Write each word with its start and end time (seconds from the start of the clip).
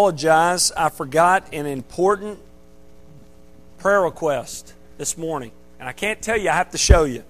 apologize. 0.00 0.72
I 0.72 0.88
forgot 0.88 1.52
an 1.52 1.66
important 1.66 2.38
prayer 3.76 4.00
request 4.00 4.72
this 4.96 5.18
morning. 5.18 5.52
And 5.78 5.86
I 5.86 5.92
can't 5.92 6.22
tell 6.22 6.38
you, 6.38 6.48
I 6.48 6.54
have 6.54 6.70
to 6.70 6.78
show 6.78 7.04
you. 7.04 7.22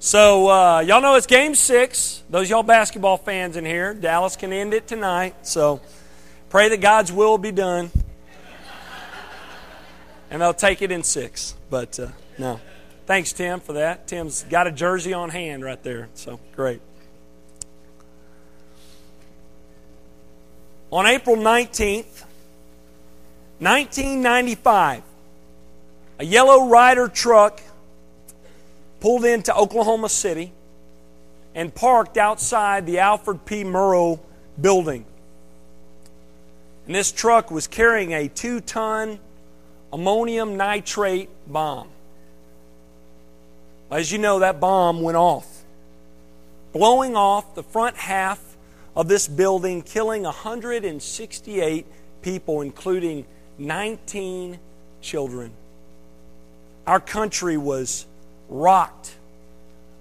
So, 0.00 0.48
uh, 0.48 0.80
y'all 0.80 1.00
know 1.00 1.14
it's 1.14 1.28
game 1.28 1.54
six. 1.54 2.24
Those 2.28 2.50
y'all 2.50 2.64
basketball 2.64 3.18
fans 3.18 3.56
in 3.56 3.64
here, 3.64 3.94
Dallas 3.94 4.34
can 4.34 4.52
end 4.52 4.74
it 4.74 4.88
tonight. 4.88 5.46
So, 5.46 5.80
pray 6.50 6.70
that 6.70 6.80
God's 6.80 7.12
will 7.12 7.38
be 7.38 7.52
done. 7.52 7.92
And 10.28 10.42
they'll 10.42 10.52
take 10.52 10.82
it 10.82 10.90
in 10.90 11.04
six. 11.04 11.54
But, 11.70 12.00
uh, 12.00 12.08
no. 12.36 12.58
Thanks, 13.12 13.34
Tim, 13.34 13.60
for 13.60 13.74
that. 13.74 14.06
Tim's 14.08 14.42
got 14.44 14.66
a 14.66 14.72
jersey 14.72 15.12
on 15.12 15.28
hand 15.28 15.62
right 15.62 15.82
there. 15.82 16.08
So, 16.14 16.40
great. 16.56 16.80
On 20.90 21.04
April 21.04 21.36
19th, 21.36 22.24
1995, 23.58 25.02
a 26.20 26.24
yellow 26.24 26.70
Ryder 26.70 27.08
truck 27.08 27.60
pulled 29.00 29.26
into 29.26 29.54
Oklahoma 29.54 30.08
City 30.08 30.50
and 31.54 31.74
parked 31.74 32.16
outside 32.16 32.86
the 32.86 33.00
Alfred 33.00 33.44
P. 33.44 33.62
Murrah 33.62 34.18
building. 34.58 35.04
And 36.86 36.94
this 36.94 37.12
truck 37.12 37.50
was 37.50 37.66
carrying 37.66 38.14
a 38.14 38.28
two 38.28 38.62
ton 38.62 39.18
ammonium 39.92 40.56
nitrate 40.56 41.28
bomb. 41.46 41.91
As 43.92 44.10
you 44.10 44.16
know, 44.16 44.38
that 44.38 44.58
bomb 44.58 45.02
went 45.02 45.18
off, 45.18 45.64
blowing 46.72 47.14
off 47.14 47.54
the 47.54 47.62
front 47.62 47.96
half 47.96 48.40
of 48.96 49.06
this 49.06 49.28
building, 49.28 49.82
killing 49.82 50.22
168 50.22 51.86
people, 52.22 52.62
including 52.62 53.26
19 53.58 54.58
children. 55.02 55.52
Our 56.86 57.00
country 57.00 57.58
was 57.58 58.06
rocked 58.48 59.14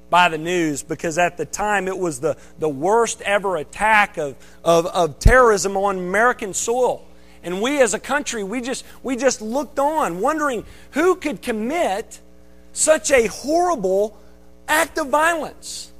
by 0.09 0.29
the 0.29 0.37
news 0.37 0.83
because 0.83 1.17
at 1.17 1.35
the 1.35 1.45
time 1.45 1.89
it 1.89 1.97
was 1.97 2.21
the, 2.21 2.37
the 2.59 2.69
worst 2.69 3.21
ever 3.23 3.57
attack 3.57 4.17
of, 4.17 4.37
of, 4.63 4.85
of 4.85 5.19
terrorism 5.19 5.75
on 5.75 5.97
American 5.97 6.53
soil. 6.53 7.05
And 7.43 7.61
we 7.61 7.81
as 7.81 7.93
a 7.93 7.99
country, 7.99 8.41
we 8.41 8.61
just, 8.61 8.85
we 9.03 9.17
just 9.17 9.41
looked 9.41 9.79
on, 9.79 10.21
wondering 10.21 10.63
who 10.91 11.15
could 11.15 11.41
commit 11.41 12.21
such 12.73 13.11
a 13.11 13.27
horrible 13.27 14.17
act 14.67 14.97
of 14.97 15.09
violence. 15.09 15.91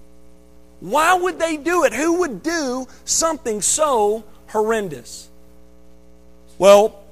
Why 0.80 1.13
would 1.13 1.39
they 1.39 1.58
do 1.58 1.83
it? 1.83 1.94
Who 1.94 2.19
would 2.19 2.41
do 2.41 2.88
something 3.05 3.61
so 3.61 4.23
horrendous? 4.47 5.30
Well, 6.58 7.03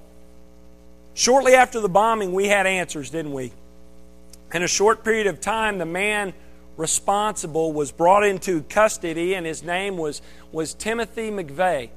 shortly 1.14 1.54
after 1.54 1.80
the 1.80 1.90
bombing, 1.90 2.34
we 2.34 2.48
had 2.48 2.66
answers, 2.66 3.10
didn't 3.10 3.34
we? 3.34 3.52
In 4.54 4.64
a 4.64 4.68
short 4.68 5.04
period 5.04 5.28
of 5.28 5.40
time, 5.40 5.78
the 5.78 5.86
man 5.86 6.34
responsible 6.78 7.73
was 7.73 7.92
brought 7.92 8.23
into 8.23 8.64
custody, 8.64 9.36
and 9.36 9.46
his 9.46 9.62
name 9.62 9.98
was, 9.98 10.22
was 10.52 10.73
Timothy 10.73 11.30
McVeigh, 11.30 11.90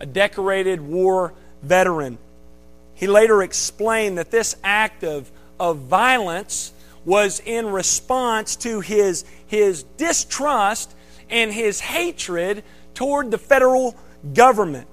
a 0.00 0.06
decorated 0.06 0.80
war 0.80 1.34
veteran. 1.62 2.16
He 2.94 3.08
later 3.08 3.42
explained 3.42 4.18
that 4.18 4.30
this 4.30 4.56
act 4.62 5.04
of, 5.04 5.30
of 5.58 5.78
violence 5.78 6.72
was 7.04 7.40
in 7.44 7.66
response 7.66 8.56
to 8.56 8.80
his, 8.80 9.24
his 9.46 9.82
distrust 9.96 10.94
and 11.30 11.52
his 11.52 11.80
hatred 11.80 12.62
toward 12.94 13.30
the 13.30 13.38
federal 13.38 13.96
government. 14.32 14.86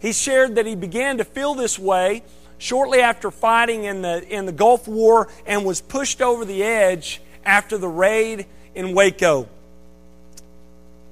He 0.00 0.12
shared 0.12 0.56
that 0.56 0.66
he 0.66 0.74
began 0.74 1.18
to 1.18 1.24
feel 1.24 1.54
this 1.54 1.78
way 1.78 2.22
shortly 2.58 3.00
after 3.00 3.30
fighting 3.30 3.84
in 3.84 4.02
the, 4.02 4.26
in 4.28 4.46
the 4.46 4.52
Gulf 4.52 4.88
War 4.88 5.28
and 5.46 5.64
was 5.64 5.80
pushed 5.80 6.20
over 6.20 6.44
the 6.44 6.62
edge 6.62 7.20
after 7.44 7.78
the 7.78 7.88
raid 7.88 8.46
in 8.74 8.94
Waco. 8.94 9.48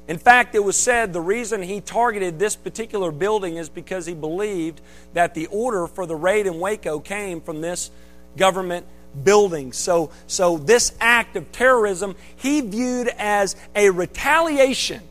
In 0.09 0.19
fact, 0.19 0.55
it 0.55 0.65
was 0.65 0.77
said 0.77 1.13
the 1.13 1.21
reason 1.21 1.63
he 1.63 1.81
targeted 1.81 2.39
this 2.39 2.57
particular 2.57 3.13
building 3.13 3.57
is 3.57 3.69
because 3.69 4.05
he 4.05 4.15
believed 4.15 4.81
that 5.15 5.35
the 5.35 5.47
order 5.47 5.87
for 5.87 6.07
the 6.07 6.17
raid 6.17 6.47
in 6.47 6.59
Waco 6.59 6.99
came 6.99 7.41
from 7.41 7.61
this 7.61 7.91
government 8.37 8.85
building. 9.25 9.73
So, 9.73 10.11
so 10.27 10.59
this 10.59 10.93
act 11.01 11.37
of 11.37 11.51
terrorism 11.53 12.17
he 12.37 12.61
viewed 12.61 13.09
as 13.19 13.57
a 13.75 13.91
retaliation 13.91 15.03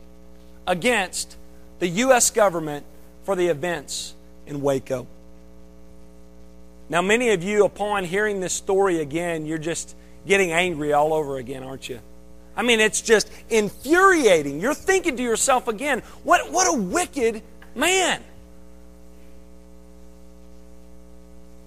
against 0.66 1.36
the 1.78 1.88
U.S. 1.88 2.30
government 2.30 2.84
for 3.24 3.36
the 3.36 3.48
events 3.48 4.14
in 4.46 4.60
Waco. 4.62 5.06
Now, 6.88 7.00
many 7.00 7.30
of 7.30 7.42
you, 7.42 7.64
upon 7.64 8.04
hearing 8.04 8.40
this 8.40 8.52
story 8.52 9.00
again, 9.00 9.46
you're 9.46 9.58
just 9.58 9.96
getting 10.26 10.52
angry 10.52 10.92
all 10.92 11.14
over 11.14 11.38
again, 11.38 11.62
aren't 11.62 11.88
you? 11.88 12.00
I 12.54 12.62
mean, 12.62 12.80
it's 12.80 13.00
just 13.00 13.30
infuriating. 13.48 14.60
You're 14.60 14.74
thinking 14.74 15.16
to 15.16 15.22
yourself 15.22 15.68
again, 15.68 16.02
what, 16.22 16.52
what 16.52 16.72
a 16.72 16.78
wicked 16.78 17.42
man. 17.74 18.22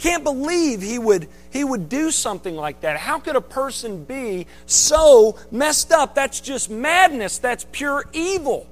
Can't 0.06 0.24
believe 0.24 0.84
he 0.84 1.00
would, 1.00 1.28
he 1.50 1.64
would 1.64 1.90
do 1.90 2.12
something 2.12 2.56
like 2.56 2.82
that. 2.82 2.96
How 2.96 3.18
could 3.18 3.36
a 3.36 3.42
person 3.42 4.04
be 4.06 4.46
so 4.68 5.36
messed 5.50 5.92
up? 5.92 6.14
That's 6.14 6.42
just 6.42 6.70
madness. 6.70 7.40
That's 7.40 7.66
pure 7.72 8.06
evil. 8.14 8.68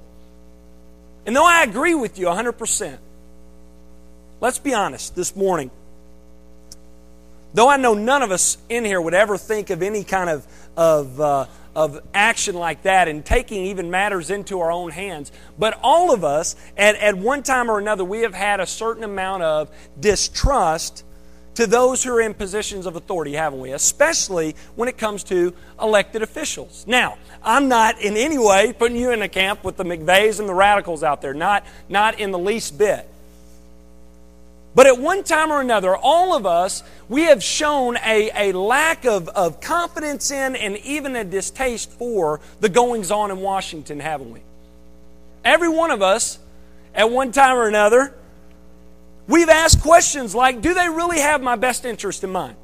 And 1.26 1.34
though 1.34 1.44
I 1.44 1.64
agree 1.64 1.96
with 1.96 2.20
you 2.20 2.26
100%, 2.26 2.98
let's 4.40 4.60
be 4.60 4.74
honest 4.74 5.16
this 5.16 5.34
morning. 5.34 5.72
Though 7.52 7.68
I 7.68 7.78
know 7.78 7.94
none 7.94 8.22
of 8.22 8.30
us 8.30 8.56
in 8.68 8.84
here 8.84 9.00
would 9.00 9.12
ever 9.12 9.36
think 9.36 9.70
of 9.70 9.82
any 9.82 10.04
kind 10.04 10.30
of, 10.30 10.46
of, 10.76 11.20
uh, 11.20 11.46
of 11.74 12.00
action 12.14 12.54
like 12.54 12.82
that 12.82 13.08
and 13.08 13.24
taking 13.24 13.64
even 13.64 13.90
matters 13.90 14.30
into 14.30 14.60
our 14.60 14.70
own 14.70 14.92
hands, 14.92 15.32
but 15.58 15.76
all 15.82 16.14
of 16.14 16.22
us, 16.22 16.54
at, 16.76 16.94
at 16.94 17.16
one 17.16 17.42
time 17.42 17.72
or 17.72 17.80
another, 17.80 18.04
we 18.04 18.20
have 18.20 18.34
had 18.34 18.60
a 18.60 18.66
certain 18.66 19.02
amount 19.02 19.42
of 19.42 19.68
distrust 19.98 21.03
to 21.54 21.66
those 21.66 22.02
who 22.02 22.12
are 22.12 22.20
in 22.20 22.34
positions 22.34 22.86
of 22.86 22.96
authority, 22.96 23.34
haven't 23.34 23.60
we? 23.60 23.72
Especially 23.72 24.56
when 24.74 24.88
it 24.88 24.98
comes 24.98 25.24
to 25.24 25.54
elected 25.80 26.22
officials. 26.22 26.84
Now, 26.86 27.18
I'm 27.42 27.68
not 27.68 28.00
in 28.00 28.16
any 28.16 28.38
way 28.38 28.72
putting 28.72 28.96
you 28.96 29.12
in 29.12 29.22
a 29.22 29.28
camp 29.28 29.64
with 29.64 29.76
the 29.76 29.84
McVeighs 29.84 30.40
and 30.40 30.48
the 30.48 30.54
radicals 30.54 31.02
out 31.02 31.22
there, 31.22 31.34
not, 31.34 31.64
not 31.88 32.18
in 32.18 32.30
the 32.30 32.38
least 32.38 32.76
bit. 32.78 33.08
But 34.74 34.88
at 34.88 34.98
one 34.98 35.22
time 35.22 35.52
or 35.52 35.60
another, 35.60 35.96
all 35.96 36.34
of 36.34 36.46
us, 36.46 36.82
we 37.08 37.22
have 37.24 37.42
shown 37.42 37.96
a, 38.04 38.50
a 38.50 38.58
lack 38.58 39.04
of, 39.04 39.28
of 39.28 39.60
confidence 39.60 40.32
in 40.32 40.56
and 40.56 40.76
even 40.78 41.14
a 41.14 41.22
distaste 41.22 41.92
for 41.92 42.40
the 42.60 42.68
goings 42.68 43.12
on 43.12 43.30
in 43.30 43.38
Washington, 43.38 44.00
haven't 44.00 44.32
we? 44.32 44.40
Every 45.44 45.68
one 45.68 45.92
of 45.92 46.02
us, 46.02 46.40
at 46.92 47.08
one 47.10 47.30
time 47.30 47.56
or 47.56 47.68
another, 47.68 48.14
we've 49.26 49.48
asked 49.48 49.82
questions 49.82 50.34
like 50.34 50.60
Do 50.60 50.74
they 50.74 50.88
really 50.88 51.20
have 51.20 51.42
my 51.42 51.56
best 51.56 51.84
interest 51.84 52.24
in 52.24 52.30
mind? 52.30 52.56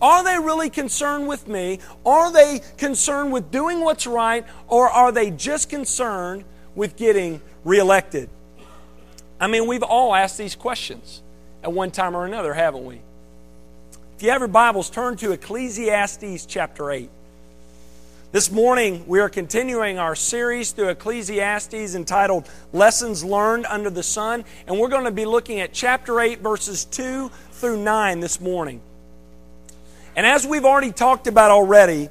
Are 0.00 0.24
they 0.24 0.38
really 0.38 0.70
concerned 0.70 1.28
with 1.28 1.46
me? 1.46 1.78
Are 2.06 2.32
they 2.32 2.62
concerned 2.78 3.32
with 3.32 3.50
doing 3.50 3.80
what's 3.80 4.06
right? 4.06 4.46
Or 4.66 4.88
are 4.88 5.12
they 5.12 5.30
just 5.30 5.68
concerned 5.68 6.44
with 6.74 6.96
getting 6.96 7.42
reelected? 7.64 8.30
I 9.38 9.46
mean, 9.46 9.66
we've 9.66 9.82
all 9.82 10.14
asked 10.14 10.38
these 10.38 10.54
questions 10.54 11.22
at 11.62 11.72
one 11.72 11.90
time 11.90 12.14
or 12.14 12.24
another, 12.24 12.54
haven't 12.54 12.84
we? 12.84 13.00
If 14.16 14.22
you 14.22 14.30
have 14.30 14.40
your 14.40 14.48
Bibles, 14.48 14.90
turn 14.90 15.16
to 15.18 15.32
Ecclesiastes 15.32 16.46
chapter 16.46 16.90
8. 16.90 17.10
This 18.32 18.50
morning, 18.50 19.04
we 19.08 19.18
are 19.20 19.28
continuing 19.28 19.98
our 19.98 20.14
series 20.14 20.70
through 20.70 20.90
Ecclesiastes 20.90 21.94
entitled 21.94 22.48
Lessons 22.72 23.24
Learned 23.24 23.66
Under 23.66 23.90
the 23.90 24.02
Sun, 24.02 24.44
and 24.66 24.78
we're 24.78 24.88
going 24.88 25.04
to 25.04 25.10
be 25.10 25.24
looking 25.24 25.60
at 25.60 25.72
chapter 25.72 26.20
8, 26.20 26.40
verses 26.40 26.84
2 26.84 27.28
through 27.52 27.82
9 27.82 28.20
this 28.20 28.40
morning. 28.40 28.80
And 30.14 30.24
as 30.24 30.46
we've 30.46 30.64
already 30.64 30.92
talked 30.92 31.26
about 31.26 31.50
already, 31.50 32.08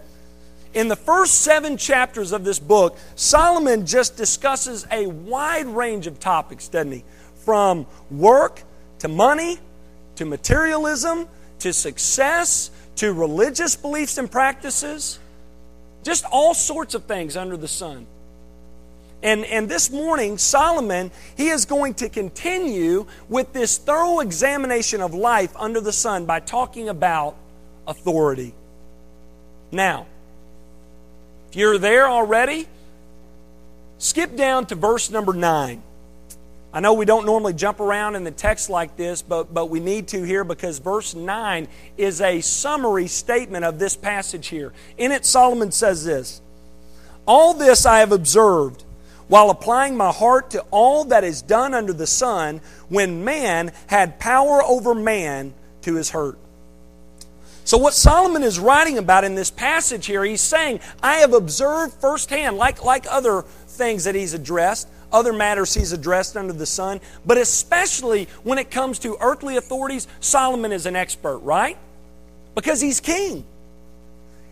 in 0.73 0.89
the 0.89 0.95
first 0.97 1.35
seven 1.41 1.77
chapters 1.77 2.33
of 2.33 2.43
this 2.43 2.59
book, 2.59 2.97
Solomon 3.15 3.85
just 3.85 4.17
discusses 4.17 4.85
a 4.91 5.07
wide 5.07 5.67
range 5.67 6.05
of 6.05 6.19
topics, 6.19 6.67
doesn't 6.67 6.91
he? 6.91 7.03
from 7.49 7.87
work 8.11 8.61
to 8.99 9.07
money 9.07 9.57
to 10.15 10.25
materialism 10.25 11.27
to 11.59 11.73
success 11.73 12.69
to 12.95 13.13
religious 13.13 13.75
beliefs 13.75 14.17
and 14.17 14.29
practices. 14.29 15.17
Just 16.03 16.25
all 16.31 16.53
sorts 16.53 16.95
of 16.95 17.03
things 17.03 17.35
under 17.35 17.57
the 17.57 17.67
sun. 17.67 18.07
And, 19.21 19.43
and 19.45 19.67
this 19.67 19.91
morning, 19.91 20.37
Solomon, 20.37 21.11
he 21.35 21.49
is 21.49 21.65
going 21.65 21.95
to 21.95 22.09
continue 22.09 23.05
with 23.27 23.51
this 23.51 23.77
thorough 23.77 24.21
examination 24.21 25.01
of 25.01 25.13
life 25.13 25.53
under 25.57 25.81
the 25.81 25.91
sun 25.91 26.25
by 26.25 26.39
talking 26.39 26.87
about 26.87 27.35
authority. 27.85 28.53
Now, 29.71 30.05
if 31.49 31.57
you're 31.57 31.77
there 31.77 32.07
already, 32.07 32.67
skip 33.97 34.37
down 34.37 34.67
to 34.67 34.75
verse 34.75 35.09
number 35.09 35.33
9. 35.33 35.83
I 36.71 36.81
know 36.81 36.93
we 36.93 37.05
don't 37.05 37.25
normally 37.25 37.53
jump 37.53 37.79
around 37.79 38.15
in 38.15 38.23
the 38.23 38.31
text 38.31 38.69
like 38.69 38.95
this, 38.95 39.23
but, 39.23 39.53
but 39.53 39.69
we 39.69 39.79
need 39.79 40.07
to 40.09 40.21
here 40.21 40.43
because 40.43 40.77
verse 40.77 41.15
9 41.15 41.67
is 41.97 42.21
a 42.21 42.41
summary 42.41 43.07
statement 43.07 43.65
of 43.65 43.79
this 43.79 43.95
passage 43.95 44.47
here. 44.47 44.71
In 44.97 45.11
it, 45.11 45.25
Solomon 45.25 45.71
says 45.71 46.05
this 46.05 46.41
All 47.25 47.55
this 47.55 47.87
I 47.87 47.99
have 47.99 48.11
observed 48.11 48.83
while 49.27 49.49
applying 49.49 49.97
my 49.97 50.11
heart 50.11 50.51
to 50.51 50.61
all 50.69 51.05
that 51.05 51.23
is 51.23 51.41
done 51.41 51.73
under 51.73 51.93
the 51.93 52.07
sun 52.07 52.61
when 52.87 53.23
man 53.23 53.71
had 53.87 54.19
power 54.19 54.61
over 54.63 54.93
man 54.93 55.53
to 55.81 55.95
his 55.95 56.11
hurt. 56.11 56.37
So, 57.63 57.77
what 57.77 57.93
Solomon 57.93 58.41
is 58.41 58.59
writing 58.59 58.97
about 58.97 59.23
in 59.23 59.35
this 59.35 59.51
passage 59.51 60.07
here, 60.07 60.23
he's 60.23 60.41
saying, 60.41 60.79
I 61.03 61.17
have 61.17 61.33
observed 61.33 61.93
firsthand, 61.93 62.57
like, 62.57 62.83
like 62.83 63.05
other 63.09 63.43
things 63.67 64.05
that 64.05 64.15
he's 64.15 64.33
addressed, 64.33 64.87
other 65.11 65.33
matters 65.33 65.73
he's 65.73 65.91
addressed 65.91 66.37
under 66.37 66.53
the 66.53 66.65
sun, 66.65 66.99
but 67.25 67.37
especially 67.37 68.27
when 68.43 68.57
it 68.57 68.71
comes 68.71 68.99
to 68.99 69.17
earthly 69.19 69.57
authorities, 69.57 70.07
Solomon 70.19 70.71
is 70.71 70.85
an 70.85 70.95
expert, 70.95 71.39
right? 71.39 71.77
Because 72.55 72.81
he's 72.81 72.99
king. 72.99 73.45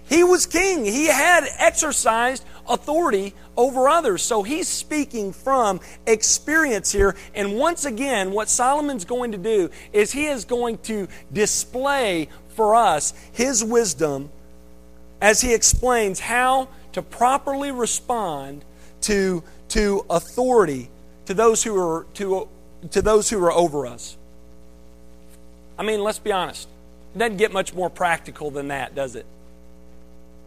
He 0.09 0.24
was 0.24 0.45
king. 0.45 0.86
He 0.86 1.07
had 1.07 1.45
exercised 1.57 2.45
authority 2.68 3.33
over 3.57 3.89
others. 3.89 4.24
So 4.24 4.42
he's 4.42 4.68
speaking 4.68 5.33
from 5.33 5.81
experience 6.06 6.92
here. 6.92 7.15
And 7.36 7.56
once 7.56 7.83
again, 7.83 8.31
what 8.31 8.48
Solomon's 8.48 9.04
going 9.04 9.33
to 9.33 9.38
do 9.38 9.69
is 9.92 10.13
he 10.13 10.27
is 10.27 10.45
going 10.45 10.77
to 10.80 11.07
display 11.33 12.30
for 12.56 12.75
us 12.75 13.13
his 13.33 13.63
wisdom 13.63 14.30
as 15.21 15.42
he 15.42 15.54
explains 15.54 16.19
how 16.19 16.69
to 16.94 17.01
properly 17.01 17.71
respond 17.71 18.63
to, 19.01 19.44
to 19.69 20.05
authority 20.09 20.89
to 21.25 21.33
those 21.33 21.63
who 21.63 21.77
are 21.77 22.05
to, 22.15 22.47
to 22.91 23.01
those 23.01 23.29
who 23.29 23.43
are 23.43 23.51
over 23.51 23.85
us. 23.85 24.17
I 25.77 25.83
mean, 25.83 26.01
let's 26.01 26.19
be 26.19 26.31
honest. 26.31 26.67
It 27.15 27.19
doesn't 27.19 27.37
get 27.37 27.51
much 27.51 27.73
more 27.73 27.89
practical 27.89 28.51
than 28.51 28.69
that, 28.69 28.95
does 28.95 29.15
it? 29.15 29.25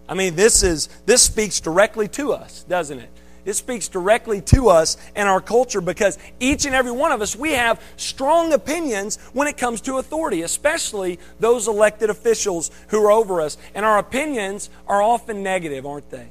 I 0.08 0.14
mean, 0.14 0.34
this 0.34 0.62
is 0.62 0.88
this 1.06 1.22
speaks 1.22 1.60
directly 1.60 2.08
to 2.08 2.32
us, 2.32 2.64
doesn't 2.64 2.98
it? 2.98 3.10
It 3.44 3.54
speaks 3.54 3.88
directly 3.88 4.40
to 4.42 4.68
us 4.68 4.96
and 5.16 5.28
our 5.28 5.40
culture 5.40 5.80
because 5.80 6.18
each 6.40 6.66
and 6.66 6.74
every 6.74 6.92
one 6.92 7.10
of 7.10 7.22
us, 7.22 7.34
we 7.34 7.52
have 7.52 7.82
strong 7.96 8.52
opinions 8.52 9.16
when 9.32 9.48
it 9.48 9.56
comes 9.56 9.80
to 9.82 9.96
authority, 9.96 10.42
especially 10.42 11.18
those 11.38 11.66
elected 11.66 12.10
officials 12.10 12.70
who 12.88 13.02
are 13.04 13.10
over 13.10 13.40
us. 13.40 13.56
And 13.74 13.84
our 13.86 13.98
opinions 13.98 14.68
are 14.86 15.00
often 15.00 15.42
negative, 15.42 15.86
aren't 15.86 16.10
they? 16.10 16.28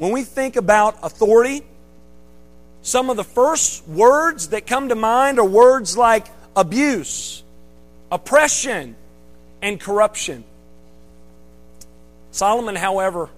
When 0.00 0.12
we 0.12 0.22
think 0.22 0.56
about 0.56 0.96
authority, 1.02 1.62
some 2.80 3.10
of 3.10 3.18
the 3.18 3.24
first 3.24 3.86
words 3.86 4.48
that 4.48 4.66
come 4.66 4.88
to 4.88 4.94
mind 4.94 5.38
are 5.38 5.44
words 5.44 5.94
like 5.94 6.26
abuse, 6.56 7.42
oppression, 8.10 8.96
and 9.60 9.78
corruption. 9.78 10.44
Solomon, 12.30 12.76
however, 12.76 13.28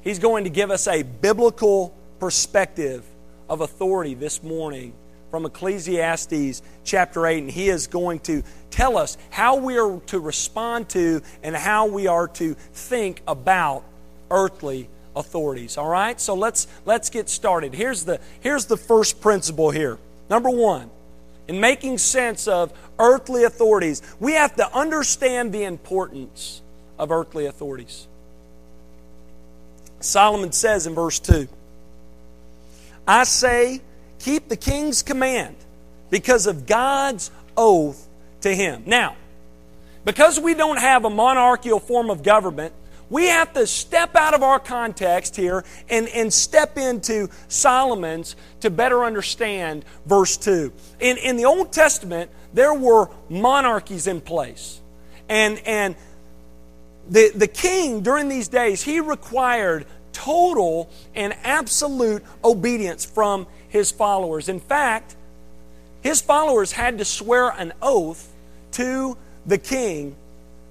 he's 0.00 0.18
going 0.18 0.42
to 0.44 0.50
give 0.50 0.72
us 0.72 0.88
a 0.88 1.04
biblical 1.04 1.94
perspective 2.18 3.04
of 3.48 3.60
authority 3.60 4.14
this 4.14 4.42
morning 4.42 4.92
from 5.30 5.46
Ecclesiastes 5.46 6.60
chapter 6.82 7.24
8, 7.24 7.38
and 7.38 7.50
he 7.52 7.68
is 7.68 7.86
going 7.86 8.18
to 8.18 8.42
tell 8.70 8.98
us 8.98 9.16
how 9.30 9.54
we 9.54 9.78
are 9.78 10.00
to 10.06 10.18
respond 10.18 10.88
to 10.88 11.22
and 11.44 11.54
how 11.54 11.86
we 11.86 12.08
are 12.08 12.26
to 12.26 12.54
think 12.72 13.22
about 13.28 13.84
earthly 14.28 14.88
authorities. 15.14 15.76
All 15.78 15.88
right? 15.88 16.20
So 16.20 16.34
let's 16.34 16.66
let's 16.84 17.10
get 17.10 17.28
started. 17.28 17.74
Here's 17.74 18.04
the 18.04 18.20
here's 18.40 18.66
the 18.66 18.76
first 18.76 19.20
principle 19.20 19.70
here. 19.70 19.98
Number 20.30 20.50
1, 20.50 20.88
in 21.48 21.60
making 21.60 21.98
sense 21.98 22.48
of 22.48 22.72
earthly 22.98 23.44
authorities, 23.44 24.02
we 24.20 24.32
have 24.32 24.56
to 24.56 24.74
understand 24.74 25.52
the 25.52 25.64
importance 25.64 26.62
of 26.98 27.10
earthly 27.10 27.46
authorities. 27.46 28.06
Solomon 30.00 30.52
says 30.52 30.86
in 30.86 30.94
verse 30.94 31.18
2 31.18 31.48
I 33.06 33.24
say, 33.24 33.80
keep 34.18 34.48
the 34.48 34.56
king's 34.56 35.02
command 35.02 35.56
because 36.10 36.46
of 36.46 36.66
God's 36.66 37.30
oath 37.56 38.08
to 38.42 38.54
him. 38.54 38.84
Now, 38.86 39.16
because 40.04 40.38
we 40.38 40.54
don't 40.54 40.78
have 40.78 41.04
a 41.04 41.10
monarchical 41.10 41.80
form 41.80 42.10
of 42.10 42.22
government, 42.22 42.72
we 43.12 43.26
have 43.26 43.52
to 43.52 43.66
step 43.66 44.16
out 44.16 44.32
of 44.32 44.42
our 44.42 44.58
context 44.58 45.36
here 45.36 45.64
and, 45.90 46.08
and 46.08 46.32
step 46.32 46.78
into 46.78 47.28
Solomon's 47.46 48.36
to 48.60 48.70
better 48.70 49.04
understand 49.04 49.84
verse 50.06 50.38
2. 50.38 50.72
In, 50.98 51.18
in 51.18 51.36
the 51.36 51.44
Old 51.44 51.72
Testament, 51.72 52.30
there 52.54 52.72
were 52.72 53.10
monarchies 53.28 54.06
in 54.06 54.22
place. 54.22 54.80
And, 55.28 55.60
and 55.66 55.94
the, 57.06 57.30
the 57.34 57.48
king 57.48 58.00
during 58.00 58.30
these 58.30 58.48
days, 58.48 58.82
he 58.82 59.00
required 59.00 59.84
total 60.14 60.88
and 61.14 61.36
absolute 61.44 62.24
obedience 62.42 63.04
from 63.04 63.46
his 63.68 63.90
followers. 63.90 64.48
In 64.48 64.58
fact, 64.58 65.16
his 66.00 66.22
followers 66.22 66.72
had 66.72 66.96
to 66.96 67.04
swear 67.04 67.50
an 67.50 67.74
oath 67.82 68.32
to 68.72 69.18
the 69.44 69.58
king 69.58 70.16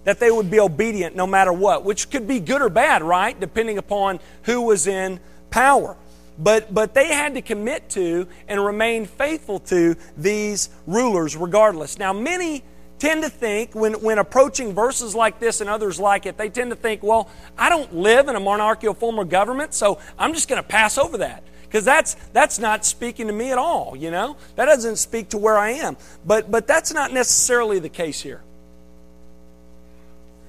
that 0.04 0.20
they 0.20 0.32
would 0.32 0.50
be 0.50 0.60
obedient 0.60 1.16
no 1.16 1.28
matter 1.28 1.54
what, 1.54 1.84
which 1.84 2.10
could 2.10 2.28
be 2.28 2.40
good 2.40 2.62
or 2.62 2.70
bad, 2.70 3.04
right? 3.04 3.40
Depending 3.40 3.78
upon 3.78 4.20
who 4.44 4.62
was 4.62 4.88
in 4.88 5.20
power. 5.50 5.96
But, 6.38 6.74
but 6.74 6.94
they 6.94 7.08
had 7.08 7.36
to 7.36 7.42
commit 7.42 7.90
to 7.92 8.28
and 8.48 8.64
remain 8.64 9.06
faithful 9.06 9.60
to 9.60 9.96
these 10.18 10.70
rulers 10.88 11.36
regardless. 11.36 12.00
Now, 12.00 12.14
many 12.14 12.64
tend 12.98 13.24
to 13.24 13.30
think, 13.30 13.74
when, 13.74 13.94
when 14.02 14.18
approaching 14.18 14.74
verses 14.74 15.14
like 15.16 15.40
this 15.40 15.62
and 15.62 15.70
others 15.70 16.00
like 16.00 16.26
it, 16.26 16.38
they 16.38 16.50
tend 16.50 16.70
to 16.70 16.76
think, 16.76 17.04
well, 17.04 17.30
I 17.58 17.70
don't 17.70 17.96
live 17.96 18.28
in 18.28 18.36
a 18.36 18.40
monarchical 18.40 18.94
form 18.94 19.20
of 19.20 19.30
government, 19.30 19.74
so 19.74 20.00
I'm 20.18 20.34
just 20.34 20.48
going 20.48 20.62
to 20.62 20.68
pass 20.68 20.98
over 20.98 21.18
that. 21.18 21.44
Because 21.64 21.86
that's, 21.86 22.16
that's 22.34 22.60
not 22.60 22.86
speaking 22.86 23.28
to 23.28 23.34
me 23.34 23.52
at 23.52 23.58
all, 23.58 23.96
you 23.96 24.12
know? 24.12 24.36
That 24.56 24.66
doesn't 24.66 24.98
speak 24.98 25.30
to 25.30 25.38
where 25.38 25.58
I 25.58 25.72
am. 25.72 25.96
But, 26.26 26.52
but 26.52 26.68
that's 26.68 26.94
not 26.94 27.14
necessarily 27.14 27.80
the 27.80 27.90
case 27.90 28.22
here. 28.22 28.42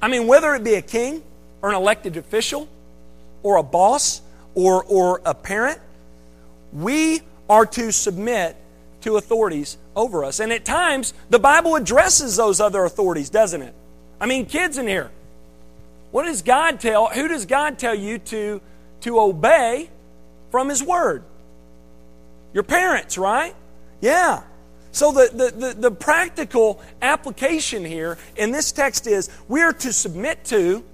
I 0.03 0.09
mean, 0.09 0.27
whether 0.27 0.53
it 0.55 0.65
be 0.65 0.75
a 0.75 0.83
king 0.83 1.23
or 1.63 1.71
an 1.71 1.77
elected 1.77 2.17
official 2.17 2.69
or 3.45 3.57
a 3.57 3.63
boss 3.63 4.21
or, 4.55 4.85
or 4.85 5.23
a 5.25 5.33
parent, 5.33 5.81
we 6.73 7.21
are 7.49 7.65
to 7.67 7.93
submit 7.93 8.57
to 9.03 9.17
authorities 9.17 9.79
over 9.95 10.25
us. 10.25 10.41
And 10.41 10.53
at 10.53 10.65
times, 10.65 11.15
the 11.31 11.39
Bible 11.39 11.77
addresses 11.77 12.37
those 12.37 12.61
other 12.61 12.85
authorities, 12.85 13.31
doesn't 13.31 13.63
it? 13.63 13.75
I 14.21 14.27
mean, 14.27 14.47
kids 14.47 14.77
in 14.77 14.87
here. 14.87 15.11
What 16.11 16.25
does 16.25 16.43
God 16.43 16.81
tell? 16.81 17.07
Who 17.07 17.29
does 17.29 17.47
God 17.47 17.79
tell 17.79 17.95
you 17.95 18.19
to, 18.19 18.61
to 19.03 19.21
obey 19.21 19.89
from 20.51 20.69
His 20.69 20.83
Word? 20.83 21.25
Your 22.53 22.65
parents, 22.65 23.17
right? 23.17 23.55
Yeah. 24.01 24.43
So 24.93 25.11
the, 25.11 25.31
the, 25.33 25.67
the, 25.67 25.75
the 25.75 25.91
practical 25.91 26.83
application 27.01 27.85
here 27.85 28.19
in 28.37 28.53
this 28.53 28.73
text 28.73 29.07
is 29.07 29.31
we 29.49 29.63
are 29.63 29.73
to 29.73 29.93
submit 29.93 30.45
to 30.47 30.85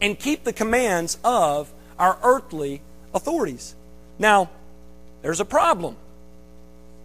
and 0.00 0.18
keep 0.18 0.44
the 0.44 0.52
commands 0.52 1.18
of 1.24 1.72
our 1.98 2.18
earthly 2.22 2.82
authorities. 3.14 3.74
Now, 4.18 4.50
there's 5.22 5.40
a 5.40 5.44
problem. 5.44 5.96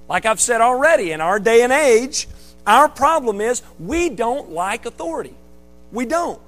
Like 0.07 0.25
I've 0.25 0.39
said 0.39 0.61
already, 0.61 1.11
in 1.11 1.21
our 1.21 1.39
day 1.39 1.63
and 1.63 1.71
age, 1.73 2.27
our 2.67 2.89
problem 2.89 3.41
is 3.41 3.63
we 3.79 4.09
don't 4.09 4.51
like 4.51 4.85
authority. 4.85 5.33
We 5.91 6.05
don't. 6.05 6.39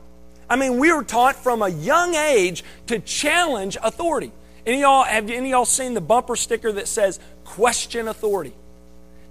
I 0.49 0.55
mean, 0.55 0.77
we 0.77 0.91
were 0.91 1.03
taught 1.03 1.35
from 1.35 1.61
a 1.61 1.69
young 1.69 2.15
age 2.15 2.63
to 2.87 2.99
challenge 2.99 3.77
authority. 3.81 4.31
Any 4.65 4.81
y'all 4.81 5.03
have 5.03 5.29
any 5.29 5.37
of 5.37 5.45
y'all 5.45 5.65
seen 5.65 5.93
the 5.93 6.01
bumper 6.01 6.35
sticker 6.35 6.71
that 6.73 6.87
says 6.87 7.19
question 7.45 8.07
authority? 8.07 8.53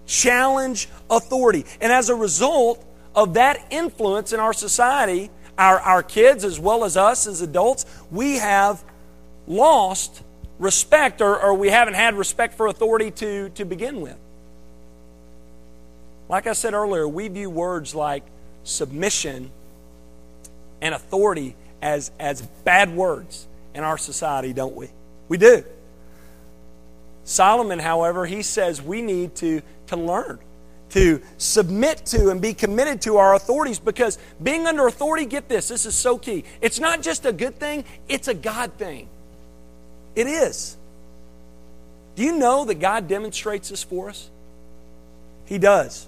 Challenge 0.06 0.88
authority. 1.10 1.64
And 1.80 1.92
as 1.92 2.08
a 2.08 2.14
result 2.14 2.84
of 3.14 3.34
that 3.34 3.66
influence 3.70 4.32
in 4.32 4.40
our 4.40 4.52
society, 4.52 5.30
our, 5.58 5.80
our 5.80 6.02
kids 6.02 6.44
as 6.44 6.60
well 6.60 6.84
as 6.84 6.96
us 6.96 7.26
as 7.26 7.40
adults, 7.40 7.86
we 8.10 8.36
have 8.36 8.84
lost 9.46 10.22
respect 10.58 11.20
or, 11.20 11.40
or 11.40 11.54
we 11.54 11.68
haven't 11.68 11.94
had 11.94 12.14
respect 12.14 12.54
for 12.54 12.66
authority 12.66 13.10
to, 13.10 13.48
to 13.50 13.64
begin 13.64 14.00
with. 14.00 14.16
Like 16.28 16.46
I 16.46 16.52
said 16.52 16.74
earlier, 16.74 17.06
we 17.06 17.28
view 17.28 17.50
words 17.50 17.94
like 17.94 18.24
submission 18.64 19.50
and 20.82 20.94
authority 20.94 21.54
as, 21.80 22.10
as 22.18 22.42
bad 22.42 22.94
words 22.94 23.46
in 23.74 23.84
our 23.84 23.98
society, 23.98 24.52
don't 24.52 24.74
we? 24.74 24.88
We 25.28 25.38
do. 25.38 25.64
Solomon, 27.26 27.78
however, 27.78 28.24
he 28.24 28.42
says 28.42 28.80
we 28.80 29.02
need 29.02 29.34
to, 29.36 29.60
to 29.88 29.96
learn 29.96 30.38
to 30.90 31.20
submit 31.36 32.06
to 32.06 32.30
and 32.30 32.40
be 32.40 32.54
committed 32.54 33.02
to 33.02 33.16
our 33.16 33.34
authorities 33.34 33.78
because 33.78 34.18
being 34.42 34.66
under 34.66 34.86
authority, 34.86 35.26
get 35.26 35.48
this, 35.48 35.68
this 35.68 35.84
is 35.84 35.94
so 35.94 36.16
key. 36.16 36.44
It's 36.60 36.78
not 36.78 37.02
just 37.02 37.26
a 37.26 37.32
good 37.32 37.56
thing, 37.56 37.84
it's 38.08 38.28
a 38.28 38.34
God 38.34 38.72
thing. 38.74 39.08
It 40.14 40.26
is. 40.26 40.76
Do 42.14 42.22
you 42.22 42.38
know 42.38 42.64
that 42.64 42.76
God 42.76 43.08
demonstrates 43.08 43.68
this 43.68 43.82
for 43.82 44.08
us? 44.08 44.30
He 45.44 45.58
does. 45.58 46.06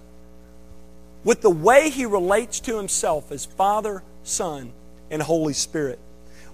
With 1.25 1.43
the 1.43 1.51
way 1.51 1.91
He 1.91 2.07
relates 2.07 2.61
to 2.61 2.77
Himself 2.77 3.31
as 3.31 3.45
Father, 3.45 4.03
Son, 4.23 4.73
and 5.11 5.21
Holy 5.21 5.53
Spirit. 5.53 5.99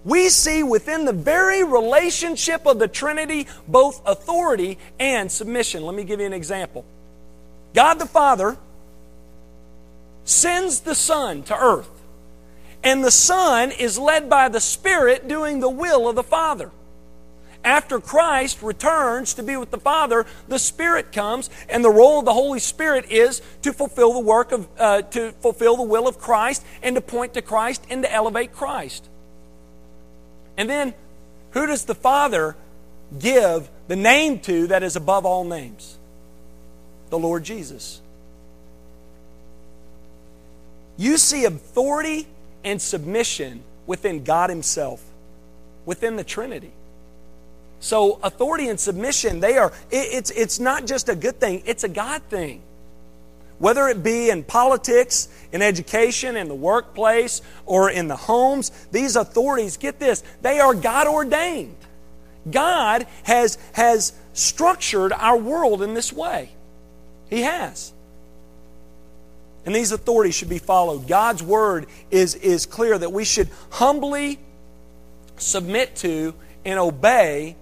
We 0.04 0.28
see 0.28 0.62
within 0.62 1.06
the 1.06 1.12
very 1.12 1.64
relationship 1.64 2.66
of 2.66 2.78
the 2.78 2.88
Trinity 2.88 3.46
both 3.66 4.02
authority 4.06 4.78
and 5.00 5.32
submission. 5.32 5.82
Let 5.82 5.94
me 5.94 6.04
give 6.04 6.20
you 6.20 6.26
an 6.26 6.34
example. 6.34 6.84
God 7.74 7.94
the 7.94 8.06
Father 8.06 8.56
sends 10.24 10.80
the 10.80 10.94
Son 10.94 11.42
to 11.44 11.56
earth, 11.56 11.90
and 12.82 13.02
the 13.02 13.10
Son 13.10 13.70
is 13.72 13.98
led 13.98 14.28
by 14.28 14.48
the 14.48 14.60
Spirit 14.60 15.26
doing 15.26 15.60
the 15.60 15.70
will 15.70 16.08
of 16.08 16.16
the 16.16 16.22
Father. 16.22 16.70
After 17.64 17.98
Christ 17.98 18.62
returns 18.62 19.32
to 19.34 19.42
be 19.42 19.56
with 19.56 19.70
the 19.70 19.78
Father, 19.78 20.26
the 20.48 20.58
Spirit 20.58 21.12
comes, 21.12 21.48
and 21.70 21.82
the 21.82 21.90
role 21.90 22.18
of 22.18 22.26
the 22.26 22.34
Holy 22.34 22.60
Spirit 22.60 23.10
is 23.10 23.40
to 23.62 23.72
fulfill 23.72 24.12
the 24.12 24.20
work 24.20 24.52
of, 24.52 24.68
uh, 24.78 25.00
to 25.00 25.32
fulfill 25.40 25.78
the 25.78 25.82
will 25.82 26.06
of 26.06 26.18
Christ, 26.18 26.62
and 26.82 26.94
to 26.94 27.00
point 27.00 27.32
to 27.34 27.42
Christ 27.42 27.86
and 27.88 28.02
to 28.02 28.12
elevate 28.12 28.52
Christ. 28.52 29.08
And 30.56 30.68
then, 30.68 30.94
who 31.52 31.66
does 31.66 31.84
the 31.84 31.94
Father 31.94 32.56
give 33.18 33.68
the 33.88 33.96
name 33.96 34.38
to 34.40 34.68
that 34.68 34.82
is 34.82 34.96
above 34.96 35.26
all 35.26 35.44
names? 35.44 35.98
The 37.10 37.18
Lord 37.18 37.44
Jesus. 37.44 38.00
You 40.96 41.18
see 41.18 41.44
authority 41.44 42.26
and 42.64 42.80
submission 42.80 43.62
within 43.86 44.24
God 44.24 44.50
Himself, 44.50 45.02
within 45.84 46.16
the 46.16 46.24
Trinity. 46.24 46.72
So 47.80 48.18
authority 48.22 48.68
and 48.68 48.80
submission, 48.80 49.40
they 49.40 49.58
are, 49.58 49.72
it, 49.90 50.08
it's, 50.12 50.30
it's 50.30 50.58
not 50.58 50.86
just 50.86 51.08
a 51.08 51.14
good 51.14 51.38
thing, 51.38 51.62
it's 51.66 51.84
a 51.84 51.88
God 51.88 52.22
thing. 52.30 52.62
Whether 53.58 53.88
it 53.88 54.02
be 54.02 54.30
in 54.30 54.42
politics, 54.42 55.28
in 55.52 55.62
education, 55.62 56.36
in 56.36 56.48
the 56.48 56.54
workplace, 56.54 57.40
or 57.66 57.90
in 57.90 58.08
the 58.08 58.16
homes, 58.16 58.70
these 58.90 59.16
authorities, 59.16 59.76
get 59.76 59.98
this, 59.98 60.22
they 60.42 60.58
are 60.58 60.74
God 60.74 61.06
ordained. 61.06 61.76
God 62.50 63.06
has, 63.22 63.56
has 63.72 64.12
structured 64.32 65.12
our 65.12 65.36
world 65.36 65.82
in 65.82 65.94
this 65.94 66.12
way. 66.12 66.50
He 67.30 67.42
has. 67.42 67.92
And 69.64 69.74
these 69.74 69.92
authorities 69.92 70.34
should 70.34 70.50
be 70.50 70.58
followed. 70.58 71.08
God's 71.08 71.42
word 71.42 71.86
is, 72.10 72.34
is 72.34 72.66
clear 72.66 72.98
that 72.98 73.12
we 73.12 73.24
should 73.24 73.48
humbly 73.70 74.38
submit 75.36 75.96
to 75.96 76.34
and 76.64 76.78
obey 76.78 77.56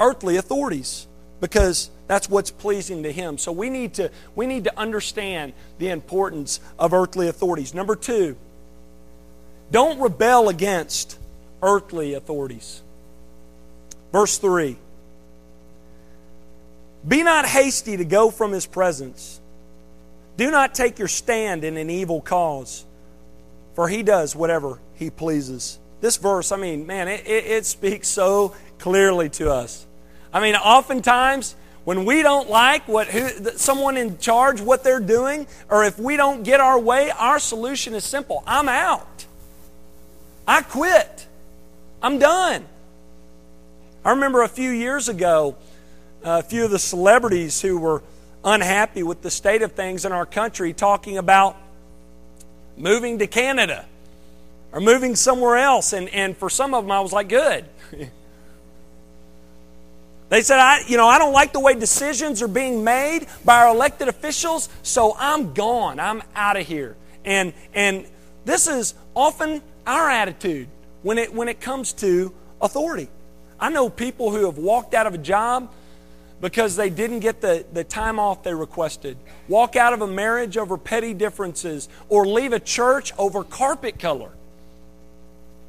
earthly 0.00 0.36
authorities 0.36 1.06
because 1.40 1.90
that's 2.08 2.28
what's 2.28 2.50
pleasing 2.50 3.04
to 3.04 3.12
him. 3.12 3.38
So 3.38 3.52
we 3.52 3.70
need 3.70 3.94
to 3.94 4.10
we 4.34 4.46
need 4.46 4.64
to 4.64 4.76
understand 4.76 5.52
the 5.78 5.90
importance 5.90 6.58
of 6.78 6.92
earthly 6.92 7.28
authorities. 7.28 7.74
Number 7.74 7.94
2, 7.94 8.36
don't 9.70 10.00
rebel 10.00 10.48
against 10.48 11.18
earthly 11.62 12.14
authorities. 12.14 12.82
Verse 14.10 14.38
3 14.38 14.76
Be 17.06 17.22
not 17.22 17.46
hasty 17.46 17.98
to 17.98 18.04
go 18.04 18.30
from 18.30 18.52
his 18.52 18.66
presence. 18.66 19.40
Do 20.38 20.50
not 20.50 20.74
take 20.74 20.98
your 20.98 21.08
stand 21.08 21.64
in 21.64 21.76
an 21.76 21.90
evil 21.90 22.20
cause, 22.20 22.84
for 23.74 23.88
he 23.88 24.02
does 24.02 24.34
whatever 24.34 24.78
he 24.94 25.10
pleases. 25.10 25.78
This 26.00 26.16
verse, 26.16 26.52
I 26.52 26.56
mean, 26.56 26.86
man, 26.86 27.08
it, 27.08 27.26
it, 27.26 27.44
it 27.46 27.66
speaks 27.66 28.06
so 28.06 28.54
clearly 28.78 29.28
to 29.30 29.50
us. 29.50 29.84
I 30.32 30.40
mean, 30.40 30.54
oftentimes 30.54 31.56
when 31.88 32.04
we 32.04 32.22
don't 32.22 32.50
like 32.50 32.86
what 32.86 33.06
who, 33.06 33.30
someone 33.56 33.96
in 33.96 34.18
charge 34.18 34.60
what 34.60 34.84
they're 34.84 35.00
doing, 35.00 35.46
or 35.70 35.84
if 35.84 35.98
we 35.98 36.18
don't 36.18 36.42
get 36.42 36.60
our 36.60 36.78
way, 36.78 37.10
our 37.10 37.38
solution 37.38 37.94
is 37.94 38.04
simple: 38.04 38.44
I'm 38.46 38.68
out. 38.68 39.24
I 40.46 40.60
quit. 40.60 41.26
I'm 42.02 42.18
done. 42.18 42.66
I 44.04 44.10
remember 44.10 44.42
a 44.42 44.48
few 44.48 44.68
years 44.68 45.08
ago, 45.08 45.56
a 46.22 46.42
few 46.42 46.66
of 46.66 46.70
the 46.70 46.78
celebrities 46.78 47.62
who 47.62 47.78
were 47.78 48.02
unhappy 48.44 49.02
with 49.02 49.22
the 49.22 49.30
state 49.30 49.62
of 49.62 49.72
things 49.72 50.04
in 50.04 50.12
our 50.12 50.26
country 50.26 50.74
talking 50.74 51.16
about 51.16 51.56
moving 52.76 53.18
to 53.20 53.26
Canada 53.26 53.86
or 54.72 54.82
moving 54.82 55.16
somewhere 55.16 55.56
else. 55.56 55.94
And, 55.94 56.10
and 56.10 56.36
for 56.36 56.50
some 56.50 56.74
of 56.74 56.84
them, 56.84 56.90
I 56.90 57.00
was 57.00 57.14
like, 57.14 57.30
good. 57.30 57.64
They 60.28 60.42
said, 60.42 60.58
I, 60.58 60.82
you 60.86 60.96
know, 60.96 61.06
I 61.06 61.18
don't 61.18 61.32
like 61.32 61.52
the 61.52 61.60
way 61.60 61.74
decisions 61.74 62.42
are 62.42 62.48
being 62.48 62.84
made 62.84 63.26
by 63.44 63.62
our 63.62 63.74
elected 63.74 64.08
officials, 64.08 64.68
so 64.82 65.16
I'm 65.18 65.54
gone. 65.54 65.98
I'm 65.98 66.22
out 66.34 66.56
of 66.56 66.66
here. 66.66 66.96
And, 67.24 67.54
and 67.72 68.06
this 68.44 68.68
is 68.68 68.94
often 69.14 69.62
our 69.86 70.10
attitude 70.10 70.68
when 71.02 71.16
it, 71.16 71.32
when 71.32 71.48
it 71.48 71.60
comes 71.60 71.94
to 71.94 72.32
authority. 72.60 73.08
I 73.58 73.70
know 73.70 73.88
people 73.88 74.30
who 74.30 74.44
have 74.44 74.58
walked 74.58 74.94
out 74.94 75.06
of 75.06 75.14
a 75.14 75.18
job 75.18 75.72
because 76.40 76.76
they 76.76 76.90
didn't 76.90 77.20
get 77.20 77.40
the, 77.40 77.64
the 77.72 77.82
time 77.82 78.20
off 78.20 78.42
they 78.42 78.54
requested, 78.54 79.16
walk 79.48 79.76
out 79.76 79.92
of 79.92 80.02
a 80.02 80.06
marriage 80.06 80.56
over 80.56 80.78
petty 80.78 81.14
differences, 81.14 81.88
or 82.08 82.26
leave 82.26 82.52
a 82.52 82.60
church 82.60 83.12
over 83.18 83.42
carpet 83.42 83.98
color. 83.98 84.30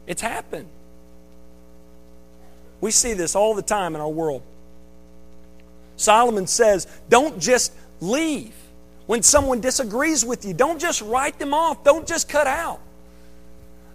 It's 0.05 0.21
happened. 0.21 0.67
We 2.81 2.91
see 2.91 3.13
this 3.13 3.36
all 3.36 3.53
the 3.53 3.62
time 3.62 3.95
in 3.95 4.01
our 4.01 4.09
world. 4.09 4.41
Solomon 5.98 6.48
says, 6.48 6.88
don't 7.09 7.39
just 7.39 7.74
leave 8.00 8.53
when 9.05 9.21
someone 9.21 9.59
disagrees 9.59 10.24
with 10.24 10.45
you. 10.45 10.53
Don't 10.53 10.79
just 10.79 11.01
write 11.01 11.39
them 11.39 11.53
off. 11.53 11.83
Don't 11.83 12.07
just 12.07 12.29
cut 12.29 12.48
out. 12.48 12.79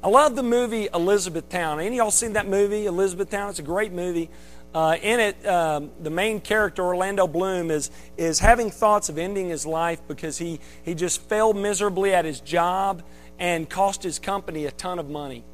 I 0.02 0.08
love 0.08 0.36
the 0.36 0.42
movie 0.42 0.88
Elizabethtown. 0.92 1.80
Any 1.80 1.88
of 1.88 1.94
y'all 1.94 2.10
seen 2.10 2.34
that 2.34 2.46
movie, 2.46 2.84
Elizabethtown? 2.84 3.48
It's 3.48 3.58
a 3.58 3.62
great 3.62 3.92
movie. 3.92 4.28
Uh, 4.74 4.96
in 5.00 5.20
it, 5.20 5.46
um, 5.46 5.92
the 6.02 6.10
main 6.10 6.40
character, 6.40 6.84
Orlando 6.84 7.26
Bloom, 7.26 7.70
is, 7.70 7.90
is 8.18 8.40
having 8.40 8.70
thoughts 8.70 9.08
of 9.08 9.16
ending 9.16 9.48
his 9.48 9.64
life 9.64 10.00
because 10.08 10.36
he, 10.36 10.60
he 10.82 10.94
just 10.94 11.22
failed 11.22 11.56
miserably 11.56 12.12
at 12.12 12.24
his 12.24 12.40
job 12.40 13.02
and 13.38 13.70
cost 13.70 14.02
his 14.02 14.18
company 14.18 14.66
a 14.66 14.72
ton 14.72 14.98
of 14.98 15.08
money. 15.08 15.44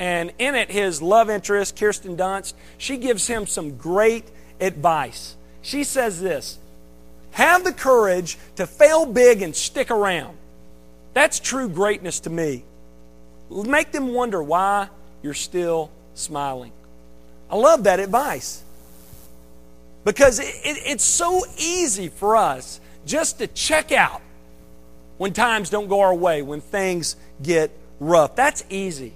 And 0.00 0.32
in 0.38 0.54
it, 0.54 0.70
his 0.70 1.02
love 1.02 1.28
interest, 1.28 1.76
Kirsten 1.76 2.16
Dunst, 2.16 2.54
she 2.78 2.96
gives 2.96 3.26
him 3.26 3.46
some 3.46 3.76
great 3.76 4.24
advice. 4.58 5.36
She 5.60 5.84
says 5.84 6.20
this 6.22 6.58
Have 7.32 7.64
the 7.64 7.72
courage 7.72 8.38
to 8.56 8.66
fail 8.66 9.04
big 9.04 9.42
and 9.42 9.54
stick 9.54 9.90
around. 9.90 10.36
That's 11.12 11.38
true 11.38 11.68
greatness 11.68 12.20
to 12.20 12.30
me. 12.30 12.64
Make 13.50 13.92
them 13.92 14.14
wonder 14.14 14.42
why 14.42 14.88
you're 15.22 15.34
still 15.34 15.90
smiling. 16.14 16.72
I 17.50 17.56
love 17.56 17.84
that 17.84 18.00
advice 18.00 18.62
because 20.04 20.38
it, 20.38 20.46
it, 20.64 20.82
it's 20.86 21.04
so 21.04 21.44
easy 21.58 22.08
for 22.08 22.36
us 22.36 22.80
just 23.04 23.38
to 23.38 23.46
check 23.48 23.92
out 23.92 24.22
when 25.18 25.34
times 25.34 25.68
don't 25.68 25.88
go 25.88 26.00
our 26.00 26.14
way, 26.14 26.40
when 26.40 26.62
things 26.62 27.16
get 27.42 27.70
rough. 27.98 28.34
That's 28.34 28.64
easy. 28.70 29.12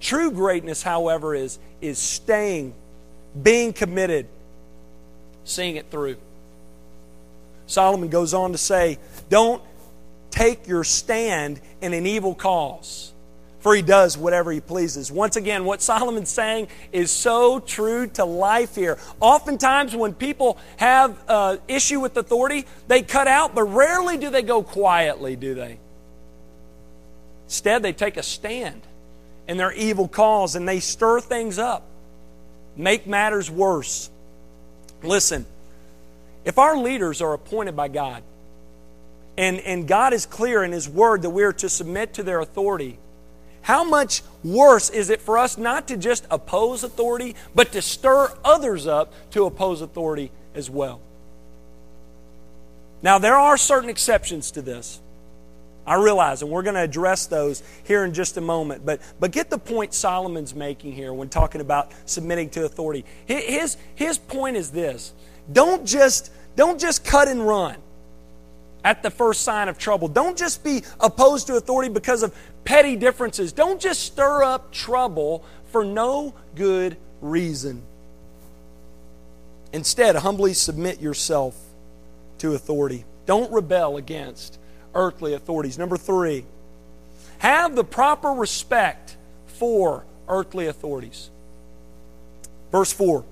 True 0.00 0.30
greatness, 0.30 0.82
however, 0.82 1.34
is, 1.34 1.58
is 1.80 1.98
staying, 1.98 2.74
being 3.40 3.72
committed, 3.72 4.26
seeing 5.44 5.76
it 5.76 5.90
through. 5.90 6.16
Solomon 7.66 8.08
goes 8.08 8.32
on 8.32 8.52
to 8.52 8.58
say, 8.58 8.98
Don't 9.28 9.62
take 10.30 10.68
your 10.68 10.84
stand 10.84 11.60
in 11.82 11.92
an 11.94 12.06
evil 12.06 12.34
cause, 12.34 13.12
for 13.58 13.74
he 13.74 13.82
does 13.82 14.16
whatever 14.16 14.52
he 14.52 14.60
pleases. 14.60 15.10
Once 15.10 15.34
again, 15.34 15.64
what 15.64 15.82
Solomon's 15.82 16.30
saying 16.30 16.68
is 16.92 17.10
so 17.10 17.58
true 17.58 18.06
to 18.06 18.24
life 18.24 18.76
here. 18.76 18.98
Oftentimes, 19.18 19.96
when 19.96 20.14
people 20.14 20.58
have 20.76 21.18
uh, 21.28 21.56
issue 21.66 21.98
with 21.98 22.16
authority, 22.16 22.66
they 22.86 23.02
cut 23.02 23.26
out, 23.26 23.54
but 23.54 23.64
rarely 23.64 24.16
do 24.16 24.30
they 24.30 24.42
go 24.42 24.62
quietly, 24.62 25.34
do 25.34 25.54
they? 25.54 25.78
Instead, 27.46 27.82
they 27.82 27.92
take 27.92 28.16
a 28.16 28.22
stand 28.22 28.82
in 29.48 29.56
their 29.56 29.72
evil 29.72 30.06
cause 30.06 30.54
and 30.54 30.68
they 30.68 30.78
stir 30.78 31.20
things 31.20 31.58
up, 31.58 31.82
make 32.76 33.06
matters 33.06 33.50
worse. 33.50 34.10
Listen, 35.02 35.46
if 36.44 36.58
our 36.58 36.76
leaders 36.76 37.20
are 37.20 37.32
appointed 37.32 37.74
by 37.74 37.88
God, 37.88 38.22
and, 39.36 39.60
and 39.60 39.88
God 39.88 40.12
is 40.12 40.26
clear 40.26 40.62
in 40.62 40.72
His 40.72 40.88
Word 40.88 41.22
that 41.22 41.30
we 41.30 41.42
are 41.44 41.52
to 41.54 41.68
submit 41.68 42.14
to 42.14 42.22
their 42.22 42.40
authority, 42.40 42.98
how 43.62 43.84
much 43.84 44.22
worse 44.44 44.90
is 44.90 45.10
it 45.10 45.20
for 45.20 45.38
us 45.38 45.58
not 45.58 45.88
to 45.88 45.96
just 45.96 46.26
oppose 46.30 46.84
authority, 46.84 47.34
but 47.54 47.72
to 47.72 47.82
stir 47.82 48.32
others 48.44 48.86
up 48.86 49.12
to 49.32 49.44
oppose 49.44 49.80
authority 49.80 50.30
as 50.54 50.68
well? 50.68 51.00
Now, 53.02 53.18
there 53.18 53.36
are 53.36 53.56
certain 53.56 53.90
exceptions 53.90 54.50
to 54.52 54.62
this. 54.62 55.00
I 55.88 55.94
realize, 55.94 56.42
and 56.42 56.50
we're 56.50 56.62
going 56.62 56.74
to 56.74 56.82
address 56.82 57.26
those 57.26 57.62
here 57.84 58.04
in 58.04 58.12
just 58.12 58.36
a 58.36 58.42
moment. 58.42 58.84
But, 58.84 59.00
but 59.18 59.32
get 59.32 59.48
the 59.48 59.56
point 59.56 59.94
Solomon's 59.94 60.54
making 60.54 60.92
here 60.92 61.14
when 61.14 61.30
talking 61.30 61.62
about 61.62 61.92
submitting 62.04 62.50
to 62.50 62.66
authority. 62.66 63.06
His, 63.24 63.78
his 63.94 64.18
point 64.18 64.56
is 64.56 64.70
this 64.70 65.14
don't 65.50 65.86
just, 65.86 66.30
don't 66.56 66.78
just 66.78 67.06
cut 67.06 67.26
and 67.26 67.46
run 67.46 67.76
at 68.84 69.02
the 69.02 69.10
first 69.10 69.40
sign 69.40 69.68
of 69.68 69.78
trouble. 69.78 70.08
Don't 70.08 70.36
just 70.36 70.62
be 70.62 70.82
opposed 71.00 71.46
to 71.46 71.56
authority 71.56 71.90
because 71.90 72.22
of 72.22 72.36
petty 72.64 72.94
differences. 72.94 73.52
Don't 73.52 73.80
just 73.80 74.02
stir 74.02 74.42
up 74.42 74.70
trouble 74.70 75.42
for 75.72 75.86
no 75.86 76.34
good 76.54 76.98
reason. 77.22 77.82
Instead, 79.72 80.16
humbly 80.16 80.52
submit 80.52 81.00
yourself 81.00 81.56
to 82.38 82.54
authority. 82.54 83.06
Don't 83.24 83.50
rebel 83.50 83.96
against 83.96 84.57
earthly 84.94 85.34
authorities. 85.34 85.78
Number 85.78 85.96
three, 85.96 86.44
have 87.38 87.76
the 87.76 87.84
proper 87.84 88.30
respect 88.30 89.16
for 89.46 90.04
earthly 90.28 90.66
authorities. 90.66 91.30
Verse 92.70 92.92
4. 92.92 93.24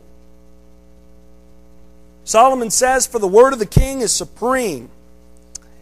Solomon 2.24 2.70
says, 2.70 3.06
For 3.06 3.18
the 3.18 3.28
word 3.28 3.52
of 3.52 3.58
the 3.58 3.66
king 3.66 4.00
is 4.00 4.12
supreme. 4.12 4.90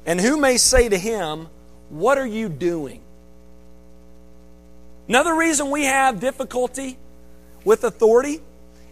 And 0.07 0.21
who 0.21 0.37
may 0.37 0.57
say 0.57 0.89
to 0.89 0.99
him, 0.99 1.49
What 1.89 2.19
are 2.19 2.27
you 2.27 2.49
doing? 2.49 3.01
Another 5.09 5.35
reason 5.35 5.71
we 5.71 5.85
have 5.85 6.21
difficulty 6.21 6.97
with 7.65 7.85
authority 7.85 8.41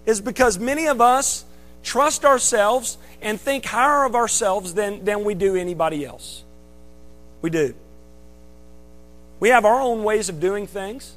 is 0.04 0.20
because 0.20 0.58
many 0.58 0.86
of 0.86 1.00
us 1.00 1.44
trust 1.82 2.24
ourselves 2.24 2.98
and 3.20 3.40
think 3.40 3.64
higher 3.64 4.04
of 4.04 4.14
ourselves 4.14 4.74
than, 4.74 5.04
than 5.04 5.24
we 5.24 5.34
do 5.34 5.56
anybody 5.56 6.04
else. 6.04 6.44
We 7.42 7.50
do. 7.50 7.74
We 9.40 9.50
have 9.50 9.64
our 9.64 9.80
own 9.80 10.04
ways 10.04 10.28
of 10.28 10.38
doing 10.38 10.66
things, 10.66 11.16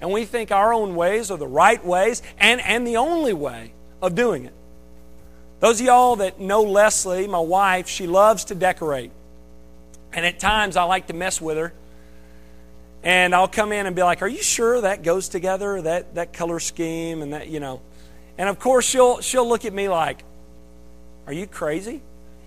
and 0.00 0.10
we 0.10 0.24
think 0.24 0.50
our 0.50 0.72
own 0.72 0.96
ways 0.96 1.30
are 1.30 1.36
the 1.36 1.46
right 1.46 1.84
ways 1.84 2.22
and, 2.38 2.60
and 2.62 2.86
the 2.86 2.96
only 2.96 3.34
way 3.34 3.72
of 4.00 4.14
doing 4.14 4.46
it. 4.46 4.54
Those 5.60 5.80
of 5.80 5.86
y'all 5.86 6.16
that 6.16 6.40
know 6.40 6.62
Leslie, 6.62 7.26
my 7.26 7.40
wife, 7.40 7.88
she 7.88 8.06
loves 8.06 8.44
to 8.46 8.54
decorate. 8.54 9.10
And 10.12 10.24
at 10.24 10.38
times 10.38 10.76
I 10.76 10.84
like 10.84 11.08
to 11.08 11.14
mess 11.14 11.40
with 11.40 11.56
her. 11.56 11.72
And 13.02 13.34
I'll 13.34 13.48
come 13.48 13.72
in 13.72 13.86
and 13.86 13.94
be 13.94 14.02
like, 14.02 14.22
Are 14.22 14.28
you 14.28 14.42
sure 14.42 14.80
that 14.80 15.02
goes 15.02 15.28
together, 15.28 15.82
that, 15.82 16.14
that 16.14 16.32
color 16.32 16.60
scheme 16.60 17.22
and 17.22 17.32
that, 17.32 17.48
you 17.48 17.60
know? 17.60 17.80
And 18.36 18.48
of 18.48 18.58
course 18.58 18.84
she'll 18.84 19.20
she'll 19.20 19.48
look 19.48 19.64
at 19.64 19.72
me 19.72 19.88
like, 19.88 20.24
Are 21.26 21.32
you 21.32 21.46
crazy? 21.46 22.00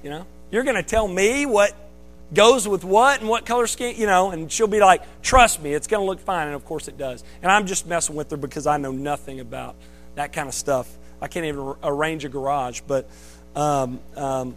You 0.03 0.09
know? 0.09 0.25
You're 0.51 0.63
gonna 0.63 0.83
tell 0.83 1.07
me 1.07 1.45
what 1.45 1.73
goes 2.33 2.67
with 2.67 2.83
what 2.83 3.19
and 3.19 3.29
what 3.29 3.45
color 3.45 3.67
scheme, 3.67 3.95
you 3.97 4.05
know, 4.05 4.31
and 4.31 4.51
she'll 4.51 4.67
be 4.67 4.79
like, 4.79 5.01
trust 5.21 5.61
me, 5.61 5.73
it's 5.73 5.87
going 5.87 6.01
to 6.01 6.05
look 6.05 6.19
fine. 6.19 6.47
And 6.47 6.55
of 6.55 6.65
course 6.65 6.87
it 6.87 6.97
does. 6.97 7.23
And 7.41 7.51
I'm 7.51 7.67
just 7.67 7.85
messing 7.85 8.15
with 8.15 8.31
her 8.31 8.37
because 8.37 8.67
I 8.67 8.77
know 8.77 8.91
nothing 8.91 9.39
about 9.39 9.75
that 10.15 10.33
kind 10.33 10.47
of 10.47 10.53
stuff. 10.53 10.89
I 11.21 11.27
can't 11.27 11.45
even 11.45 11.75
arrange 11.83 12.25
a 12.25 12.29
garage. 12.29 12.81
But, 12.87 13.09
um, 13.55 13.99
um, 14.15 14.55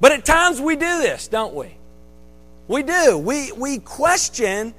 but 0.00 0.12
at 0.12 0.24
times 0.24 0.60
we 0.60 0.76
do 0.76 0.98
this, 0.98 1.28
don't 1.28 1.54
we? 1.54 1.74
We 2.68 2.82
do. 2.82 3.18
We, 3.18 3.52
we 3.52 3.78
question, 3.78 4.74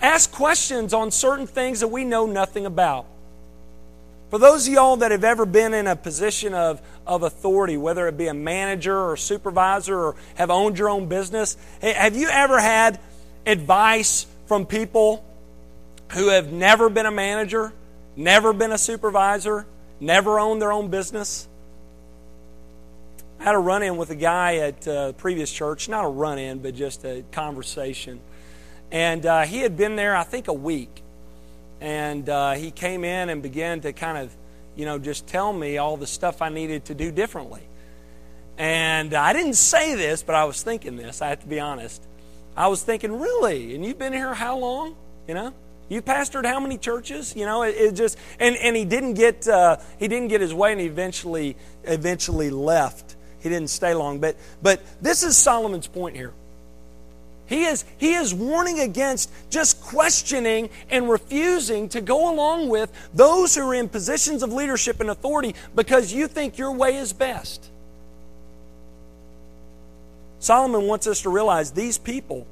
ask 0.00 0.30
questions 0.32 0.92
on 0.94 1.10
certain 1.10 1.46
things 1.46 1.80
that 1.80 1.88
we 1.88 2.04
know 2.04 2.26
nothing 2.26 2.66
about. 2.66 3.06
For 4.32 4.38
those 4.38 4.66
of 4.66 4.72
y'all 4.72 4.96
that 4.96 5.10
have 5.10 5.24
ever 5.24 5.44
been 5.44 5.74
in 5.74 5.86
a 5.86 5.94
position 5.94 6.54
of, 6.54 6.80
of 7.06 7.22
authority, 7.22 7.76
whether 7.76 8.08
it 8.08 8.16
be 8.16 8.28
a 8.28 8.34
manager 8.34 8.98
or 8.98 9.14
supervisor 9.14 9.94
or 9.94 10.16
have 10.36 10.50
owned 10.50 10.78
your 10.78 10.88
own 10.88 11.06
business, 11.06 11.58
have 11.82 12.16
you 12.16 12.30
ever 12.30 12.58
had 12.58 12.98
advice 13.44 14.24
from 14.46 14.64
people 14.64 15.22
who 16.12 16.28
have 16.28 16.50
never 16.50 16.88
been 16.88 17.04
a 17.04 17.10
manager, 17.10 17.74
never 18.16 18.54
been 18.54 18.72
a 18.72 18.78
supervisor, 18.78 19.66
never 20.00 20.40
owned 20.40 20.62
their 20.62 20.72
own 20.72 20.88
business? 20.88 21.46
I 23.38 23.44
had 23.44 23.54
a 23.54 23.58
run 23.58 23.82
in 23.82 23.98
with 23.98 24.08
a 24.08 24.16
guy 24.16 24.56
at 24.56 24.88
uh, 24.88 25.12
previous 25.12 25.52
church, 25.52 25.90
not 25.90 26.06
a 26.06 26.08
run 26.08 26.38
in, 26.38 26.60
but 26.60 26.74
just 26.74 27.04
a 27.04 27.22
conversation. 27.32 28.18
And 28.90 29.26
uh, 29.26 29.42
he 29.42 29.58
had 29.58 29.76
been 29.76 29.96
there, 29.96 30.16
I 30.16 30.24
think, 30.24 30.48
a 30.48 30.54
week 30.54 31.01
and 31.82 32.28
uh, 32.28 32.52
he 32.52 32.70
came 32.70 33.02
in 33.02 33.28
and 33.28 33.42
began 33.42 33.80
to 33.80 33.92
kind 33.92 34.16
of, 34.16 34.34
you 34.76 34.86
know, 34.86 35.00
just 35.00 35.26
tell 35.26 35.52
me 35.52 35.78
all 35.78 35.96
the 35.96 36.06
stuff 36.06 36.40
I 36.40 36.48
needed 36.48 36.84
to 36.86 36.94
do 36.94 37.10
differently. 37.10 37.62
And 38.56 39.12
I 39.12 39.32
didn't 39.32 39.54
say 39.54 39.96
this, 39.96 40.22
but 40.22 40.36
I 40.36 40.44
was 40.44 40.62
thinking 40.62 40.96
this. 40.96 41.20
I 41.20 41.30
have 41.30 41.40
to 41.40 41.48
be 41.48 41.58
honest. 41.58 42.00
I 42.56 42.68
was 42.68 42.84
thinking, 42.84 43.18
really? 43.18 43.74
And 43.74 43.84
you've 43.84 43.98
been 43.98 44.12
here 44.12 44.32
how 44.32 44.58
long? 44.58 44.94
You 45.26 45.34
know, 45.34 45.54
you 45.88 46.02
pastored 46.02 46.46
how 46.46 46.60
many 46.60 46.78
churches? 46.78 47.34
You 47.34 47.46
know, 47.46 47.64
it, 47.64 47.74
it 47.76 47.94
just 47.96 48.16
and 48.38 48.54
and 48.56 48.76
he 48.76 48.84
didn't 48.84 49.14
get 49.14 49.48
uh, 49.48 49.78
he 49.98 50.06
didn't 50.06 50.28
get 50.28 50.40
his 50.40 50.54
way, 50.54 50.70
and 50.70 50.80
he 50.80 50.86
eventually 50.86 51.56
eventually 51.82 52.50
left. 52.50 53.16
He 53.40 53.48
didn't 53.48 53.70
stay 53.70 53.92
long. 53.92 54.20
But 54.20 54.36
but 54.62 54.80
this 55.00 55.24
is 55.24 55.36
Solomon's 55.36 55.88
point 55.88 56.14
here. 56.14 56.32
He 57.46 57.64
is, 57.64 57.84
he 57.98 58.14
is 58.14 58.32
warning 58.32 58.80
against 58.80 59.30
just 59.50 59.80
questioning 59.82 60.70
and 60.90 61.10
refusing 61.10 61.88
to 61.90 62.00
go 62.00 62.32
along 62.32 62.68
with 62.68 62.90
those 63.12 63.54
who 63.54 63.62
are 63.68 63.74
in 63.74 63.88
positions 63.88 64.42
of 64.42 64.52
leadership 64.52 65.00
and 65.00 65.10
authority 65.10 65.54
because 65.74 66.12
you 66.12 66.28
think 66.28 66.56
your 66.56 66.72
way 66.72 66.96
is 66.96 67.12
best. 67.12 67.68
Solomon 70.38 70.86
wants 70.86 71.06
us 71.06 71.22
to 71.22 71.30
realize 71.30 71.70
these 71.70 71.98
people, 71.98 72.46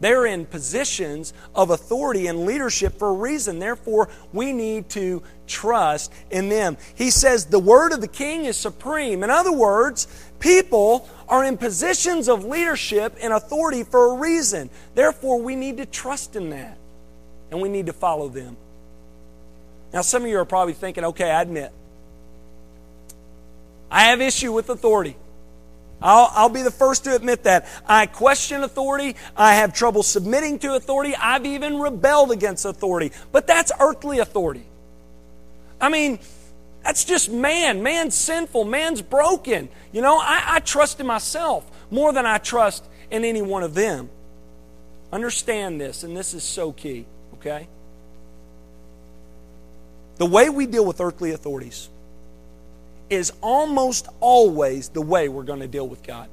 they're 0.00 0.26
in 0.26 0.46
positions 0.46 1.32
of 1.54 1.70
authority 1.70 2.26
and 2.26 2.46
leadership 2.46 2.98
for 2.98 3.10
a 3.10 3.12
reason. 3.12 3.58
Therefore, 3.58 4.08
we 4.32 4.52
need 4.52 4.88
to 4.90 5.22
trust 5.46 6.12
in 6.30 6.48
them. 6.48 6.76
He 6.94 7.10
says 7.10 7.46
the 7.46 7.58
word 7.58 7.92
of 7.92 8.00
the 8.00 8.08
king 8.08 8.44
is 8.44 8.56
supreme. 8.56 9.22
In 9.22 9.30
other 9.30 9.52
words, 9.52 10.06
people 10.38 11.08
are 11.28 11.44
in 11.44 11.56
positions 11.56 12.28
of 12.28 12.44
leadership 12.44 13.16
and 13.20 13.32
authority 13.32 13.82
for 13.82 14.14
a 14.14 14.18
reason. 14.18 14.70
Therefore, 14.94 15.40
we 15.40 15.56
need 15.56 15.78
to 15.78 15.86
trust 15.86 16.36
in 16.36 16.50
that 16.50 16.78
and 17.50 17.60
we 17.60 17.68
need 17.68 17.86
to 17.86 17.92
follow 17.92 18.28
them. 18.28 18.56
Now, 19.92 20.02
some 20.02 20.24
of 20.24 20.28
you 20.28 20.38
are 20.38 20.44
probably 20.44 20.74
thinking, 20.74 21.04
okay, 21.04 21.30
I 21.30 21.40
admit, 21.40 21.72
I 23.90 24.06
have 24.06 24.20
issue 24.20 24.52
with 24.52 24.68
authority. 24.68 25.16
I'll, 26.02 26.28
I'll, 26.32 26.48
be 26.48 26.62
the 26.62 26.70
first 26.70 27.04
to 27.04 27.14
admit 27.14 27.44
that. 27.44 27.66
I 27.86 28.06
question 28.06 28.62
authority. 28.62 29.16
I 29.36 29.54
have 29.54 29.72
trouble 29.72 30.02
submitting 30.02 30.58
to 30.58 30.74
authority. 30.74 31.14
I've 31.14 31.46
even 31.46 31.78
rebelled 31.78 32.32
against 32.32 32.64
authority. 32.64 33.12
But 33.32 33.46
that's 33.46 33.72
earthly 33.80 34.18
authority. 34.18 34.64
I 35.80 35.88
mean, 35.88 36.18
that's 36.82 37.04
just 37.04 37.30
man. 37.30 37.82
Man's 37.82 38.14
sinful. 38.14 38.64
Man's 38.64 39.02
broken. 39.02 39.68
You 39.92 40.02
know, 40.02 40.18
I, 40.18 40.42
I 40.46 40.58
trust 40.60 41.00
in 41.00 41.06
myself 41.06 41.68
more 41.90 42.12
than 42.12 42.26
I 42.26 42.38
trust 42.38 42.84
in 43.10 43.24
any 43.24 43.42
one 43.42 43.62
of 43.62 43.74
them. 43.74 44.10
Understand 45.12 45.80
this, 45.80 46.02
and 46.02 46.16
this 46.16 46.34
is 46.34 46.42
so 46.42 46.72
key, 46.72 47.06
okay? 47.34 47.68
The 50.16 50.26
way 50.26 50.48
we 50.48 50.66
deal 50.66 50.84
with 50.84 51.00
earthly 51.00 51.32
authorities 51.32 51.88
is 53.10 53.32
almost 53.40 54.08
always 54.20 54.88
the 54.88 55.02
way 55.02 55.28
we're 55.28 55.42
going 55.42 55.60
to 55.60 55.68
deal 55.68 55.86
with 55.86 56.02
God. 56.02 56.28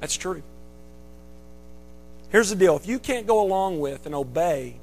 That's 0.00 0.16
true. 0.16 0.42
Here's 2.30 2.50
the 2.50 2.56
deal 2.56 2.76
if 2.76 2.86
you 2.86 2.98
can't 2.98 3.26
go 3.26 3.40
along 3.40 3.80
with 3.80 4.06
and 4.06 4.14
obey 4.14 4.76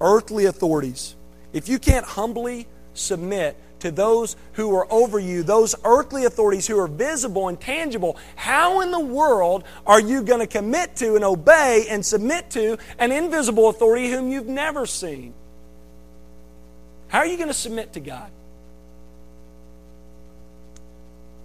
earthly 0.00 0.44
authorities, 0.44 1.14
if 1.54 1.68
you 1.68 1.78
can't 1.78 2.04
humbly 2.04 2.66
submit 2.92 3.56
to 3.78 3.90
those 3.90 4.36
who 4.54 4.74
are 4.74 4.90
over 4.92 5.18
you, 5.18 5.42
those 5.42 5.74
earthly 5.84 6.24
authorities 6.24 6.66
who 6.66 6.78
are 6.78 6.88
visible 6.88 7.48
and 7.48 7.60
tangible, 7.60 8.18
how 8.34 8.80
in 8.80 8.90
the 8.90 9.00
world 9.00 9.64
are 9.86 10.00
you 10.00 10.22
going 10.22 10.40
to 10.40 10.46
commit 10.46 10.96
to 10.96 11.14
and 11.14 11.24
obey 11.24 11.86
and 11.88 12.04
submit 12.04 12.50
to 12.50 12.76
an 12.98 13.12
invisible 13.12 13.68
authority 13.68 14.10
whom 14.10 14.30
you've 14.30 14.48
never 14.48 14.84
seen? 14.84 15.32
How 17.08 17.18
are 17.18 17.26
you 17.26 17.36
going 17.36 17.48
to 17.48 17.54
submit 17.54 17.92
to 17.92 18.00
God? 18.00 18.30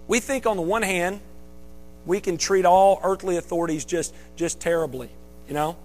We 0.08 0.18
think, 0.18 0.44
on 0.44 0.56
the 0.56 0.62
one 0.62 0.82
hand, 0.82 1.20
we 2.04 2.20
can 2.20 2.36
treat 2.36 2.64
all 2.64 3.00
earthly 3.04 3.36
authorities 3.36 3.84
just, 3.84 4.12
just 4.34 4.60
terribly, 4.60 5.08
you 5.46 5.54
know? 5.54 5.76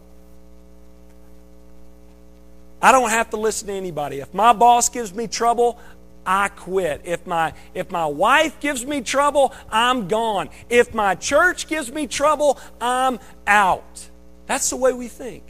I 2.81 2.91
don't 2.91 3.09
have 3.09 3.29
to 3.31 3.38
listen 3.38 3.67
to 3.67 3.73
anybody. 3.73 4.19
If 4.19 4.33
my 4.33 4.53
boss 4.53 4.89
gives 4.89 5.13
me 5.13 5.27
trouble, 5.27 5.79
I 6.25 6.49
quit. 6.49 7.01
If 7.05 7.25
my 7.25 7.53
if 7.73 7.91
my 7.91 8.05
wife 8.05 8.59
gives 8.59 8.85
me 8.85 9.01
trouble, 9.01 9.53
I'm 9.69 10.07
gone. 10.07 10.49
If 10.69 10.93
my 10.93 11.15
church 11.15 11.67
gives 11.67 11.91
me 11.91 12.07
trouble, 12.07 12.59
I'm 12.81 13.19
out. 13.47 14.09
That's 14.47 14.69
the 14.69 14.75
way 14.75 14.93
we 14.93 15.07
think. 15.07 15.43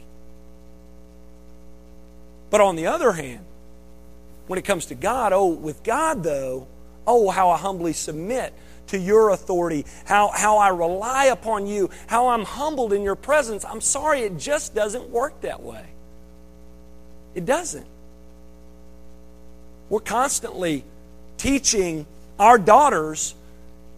But 2.50 2.60
on 2.60 2.76
the 2.76 2.86
other 2.86 3.12
hand, 3.12 3.44
when 4.46 4.58
it 4.58 4.64
comes 4.64 4.86
to 4.86 4.94
God, 4.94 5.32
oh, 5.32 5.48
with 5.48 5.82
God 5.82 6.22
though, 6.22 6.68
oh, 7.06 7.30
how 7.30 7.50
I 7.50 7.58
humbly 7.58 7.92
submit 7.92 8.52
to 8.88 8.98
your 8.98 9.30
authority, 9.30 9.84
how, 10.04 10.28
how 10.28 10.58
I 10.58 10.68
rely 10.68 11.26
upon 11.26 11.66
you, 11.66 11.90
how 12.06 12.28
I'm 12.28 12.44
humbled 12.44 12.92
in 12.92 13.02
your 13.02 13.16
presence. 13.16 13.64
I'm 13.64 13.80
sorry, 13.80 14.20
it 14.20 14.38
just 14.38 14.74
doesn't 14.74 15.10
work 15.10 15.40
that 15.40 15.62
way. 15.62 15.84
It 17.36 17.44
doesn't. 17.44 17.86
We're 19.90 20.00
constantly 20.00 20.84
teaching 21.36 22.06
our 22.38 22.58
daughters 22.58 23.34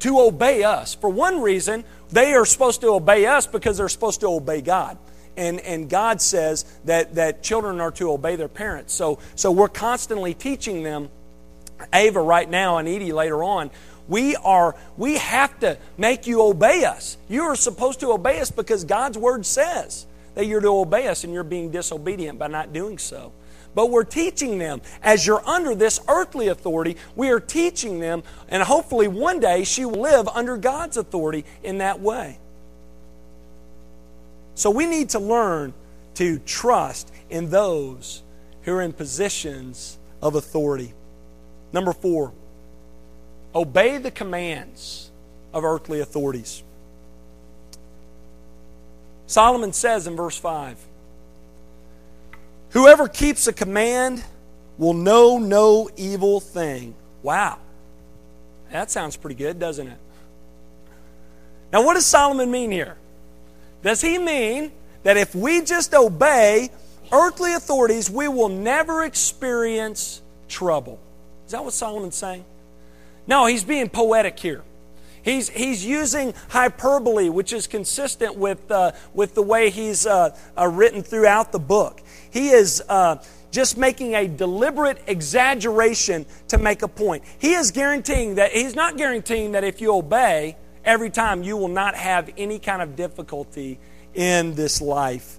to 0.01 0.21
obey 0.21 0.65
us. 0.65 0.95
For 0.95 1.09
one 1.09 1.41
reason, 1.41 1.85
they 2.11 2.35
are 2.35 2.45
supposed 2.45 2.81
to 2.81 2.89
obey 2.89 3.27
us 3.27 3.47
because 3.47 3.79
they're 3.79 3.89
supposed 3.89 4.21
to 4.21 4.27
obey 4.27 4.61
God. 4.61 4.99
And, 5.37 5.61
and 5.61 5.89
God 5.89 6.21
says 6.21 6.65
that, 6.85 7.15
that 7.15 7.45
children 7.45 7.81
are 7.81 7.93
to 7.93 8.11
obey 8.11 8.35
their 8.35 8.49
parents. 8.49 8.93
So, 8.93 9.21
so 9.37 9.53
we're 9.53 9.69
constantly 9.69 10.35
teaching 10.35 10.83
them, 10.83 11.09
Ava 11.95 12.21
right 12.21 12.51
now 12.51 12.79
and 12.79 12.89
Edie 12.89 13.13
later 13.13 13.45
on, 13.45 13.71
we 14.09 14.35
are 14.35 14.75
we 14.97 15.19
have 15.19 15.61
to 15.61 15.79
make 15.97 16.27
you 16.27 16.43
obey 16.43 16.85
us. 16.85 17.17
You 17.29 17.45
are 17.45 17.55
supposed 17.55 18.01
to 18.01 18.11
obey 18.11 18.41
us 18.41 18.51
because 18.51 18.85
God's 18.85 19.17
word 19.17 19.47
says 19.47 20.07
that 20.39 20.47
you're 20.47 20.61
to 20.61 20.69
obey 20.69 21.09
us 21.09 21.25
and 21.25 21.35
you're 21.35 21.43
being 21.43 21.73
disobedient 21.73 22.39
by 22.39 22.47
not 22.47 22.73
doing 22.73 22.97
so. 22.97 23.33
But 23.75 23.91
we're 23.91 24.05
teaching 24.05 24.59
them, 24.59 24.83
as 25.03 25.27
you're 25.27 25.45
under 25.45 25.75
this 25.75 25.99
earthly 26.07 26.47
authority, 26.47 26.97
we 27.17 27.31
are 27.31 27.41
teaching 27.41 27.99
them, 27.99 28.23
and 28.49 28.63
hopefully 28.63 29.09
one 29.09 29.41
day 29.41 29.65
she 29.65 29.85
will 29.85 30.01
live 30.01 30.29
under 30.29 30.57
God's 30.57 30.97
authority 30.97 31.45
in 31.65 31.79
that 31.79 31.99
way. 31.99 32.39
So 34.55 34.71
we 34.71 34.87
need 34.87 35.09
to 35.09 35.19
learn 35.19 35.75
to 36.15 36.39
trust 36.39 37.13
in 37.31 37.51
those 37.51 38.23
who 38.63 38.75
are 38.75 38.83
in 38.83 38.93
positions 38.93 39.99
of 40.23 40.37
authority. 40.37 40.95
Number 41.73 41.93
four, 41.93 42.33
obey 43.57 43.99
the 43.99 44.13
commands 44.13 45.11
of 45.53 45.65
earthly 45.65 45.99
authorities. 45.99 46.63
Solomon 49.29 49.75
says 49.75 50.07
in 50.07 50.17
verse 50.17 50.37
5 50.37 50.77
Whoever 52.71 53.07
keeps 53.09 53.47
a 53.47 53.53
command 53.53 54.25
will 54.79 54.95
know 54.95 55.39
no 55.39 55.89
evil 55.97 56.41
thing. 56.41 56.95
Wow. 57.23 57.59
That 58.73 58.91
sounds 58.91 59.17
pretty 59.17 59.37
good, 59.37 59.59
doesn't 59.59 59.87
it? 59.87 59.99
Now, 61.73 61.85
what 61.85 61.95
does 61.95 62.07
Solomon 62.07 62.51
mean 62.51 62.71
here? 62.71 62.97
Does 63.83 64.01
he 64.01 64.19
mean 64.19 64.73
that 65.03 65.17
if 65.17 65.35
we 65.35 65.63
just 65.63 65.95
obey 65.95 66.71
earthly 67.13 67.53
authorities, 67.53 68.11
we 68.11 68.29
will 68.29 68.49
never 68.49 69.05
experience 69.05 70.23
trouble? 70.49 70.99
Is 71.47 71.53
that 71.53 71.65
what 71.65 71.75
Solomon's 71.75 72.17
saying? 72.17 72.45
No, 73.27 73.47
he's 73.47 73.65
being 73.65 73.91
poetic 73.91 74.39
here. 74.39 74.63
He's, 75.29 75.51
he's 75.51 75.85
using 75.85 76.33
hyperbole, 76.49 77.29
which 77.29 77.53
is 77.53 77.67
consistent 77.67 78.37
with, 78.37 78.71
uh, 78.71 78.93
with 79.13 79.35
the 79.35 79.43
way 79.43 79.69
he's 79.69 80.07
uh, 80.07 80.35
uh, 80.57 80.67
written 80.67 81.03
throughout 81.03 81.53
the 81.53 81.59
book. 81.59 82.01
He 82.31 82.49
is 82.49 82.83
uh, 82.89 83.23
just 83.51 83.77
making 83.77 84.15
a 84.15 84.27
deliberate 84.27 85.03
exaggeration 85.07 86.25
to 86.49 86.57
make 86.57 86.81
a 86.81 86.89
point. 86.89 87.25
He 87.39 87.53
is 87.53 87.73
guaranteeing 87.73 88.37
that, 88.37 88.53
he's 88.53 88.75
not 88.75 88.97
guaranteeing 88.97 89.53
that 89.53 89.65
if 89.65 89.83
you 89.83 89.95
obey 89.95 90.57
every 90.83 91.11
time, 91.11 91.43
you 91.43 91.59
will 91.59 91.69
not 91.69 91.95
have 91.95 92.31
any 92.39 92.59
kind 92.59 92.81
of 92.81 92.97
difficulty 92.97 93.79
in 94.15 94.55
this 94.55 94.81
life. 94.81 95.39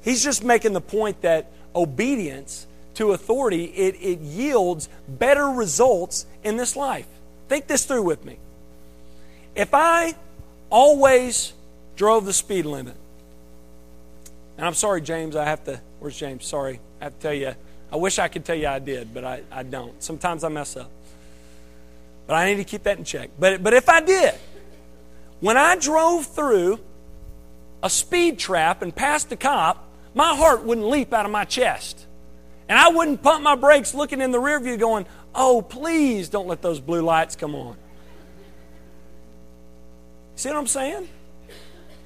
He's 0.00 0.24
just 0.24 0.42
making 0.42 0.72
the 0.72 0.80
point 0.80 1.20
that 1.20 1.52
obedience 1.74 2.66
to 2.94 3.12
authority, 3.12 3.64
it, 3.64 3.96
it 3.96 4.20
yields 4.20 4.88
better 5.06 5.48
results 5.48 6.24
in 6.42 6.56
this 6.56 6.76
life. 6.76 7.06
Think 7.48 7.66
this 7.66 7.84
through 7.84 8.04
with 8.04 8.24
me. 8.24 8.38
If 9.56 9.72
I 9.72 10.14
always 10.68 11.54
drove 11.96 12.26
the 12.26 12.32
speed 12.32 12.66
limit, 12.66 12.94
and 14.58 14.66
I'm 14.66 14.74
sorry, 14.74 15.00
James, 15.00 15.34
I 15.34 15.44
have 15.44 15.64
to, 15.64 15.80
where's 15.98 16.16
James? 16.16 16.46
Sorry, 16.46 16.78
I 17.00 17.04
have 17.04 17.14
to 17.14 17.20
tell 17.20 17.34
you, 17.34 17.54
I 17.90 17.96
wish 17.96 18.18
I 18.18 18.28
could 18.28 18.44
tell 18.44 18.56
you 18.56 18.68
I 18.68 18.78
did, 18.78 19.14
but 19.14 19.24
I, 19.24 19.42
I 19.50 19.62
don't. 19.62 20.02
Sometimes 20.02 20.44
I 20.44 20.48
mess 20.48 20.76
up. 20.76 20.90
But 22.26 22.34
I 22.34 22.50
need 22.50 22.56
to 22.56 22.64
keep 22.64 22.82
that 22.82 22.98
in 22.98 23.04
check. 23.04 23.30
But, 23.38 23.62
but 23.62 23.72
if 23.72 23.88
I 23.88 24.00
did, 24.00 24.34
when 25.40 25.56
I 25.56 25.76
drove 25.76 26.26
through 26.26 26.78
a 27.82 27.88
speed 27.88 28.38
trap 28.38 28.82
and 28.82 28.94
passed 28.94 29.30
a 29.32 29.36
cop, 29.36 29.88
my 30.14 30.34
heart 30.34 30.64
wouldn't 30.64 30.86
leap 30.86 31.12
out 31.12 31.24
of 31.24 31.30
my 31.30 31.44
chest. 31.44 32.06
And 32.68 32.78
I 32.78 32.88
wouldn't 32.88 33.22
pump 33.22 33.42
my 33.42 33.54
brakes 33.54 33.94
looking 33.94 34.20
in 34.20 34.32
the 34.32 34.40
rear 34.40 34.58
view 34.58 34.76
going, 34.76 35.06
oh, 35.34 35.62
please 35.62 36.28
don't 36.28 36.48
let 36.48 36.62
those 36.62 36.80
blue 36.80 37.02
lights 37.02 37.36
come 37.36 37.54
on. 37.54 37.76
See 40.36 40.50
what 40.50 40.58
I'm 40.58 40.66
saying? 40.66 41.08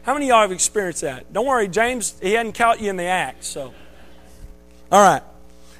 How 0.03 0.15
many 0.15 0.27
of 0.27 0.29
y'all 0.31 0.41
have 0.43 0.53
experienced 0.53 1.03
that? 1.03 1.33
Don't 1.33 1.47
worry, 1.47 1.67
James, 1.69 2.15
he 2.23 2.33
hadn't 2.33 2.53
caught 2.53 2.81
you 2.81 2.89
in 2.89 2.97
the 2.97 3.05
act, 3.05 3.45
so. 3.45 3.75
All 4.91 5.03
right. 5.03 5.23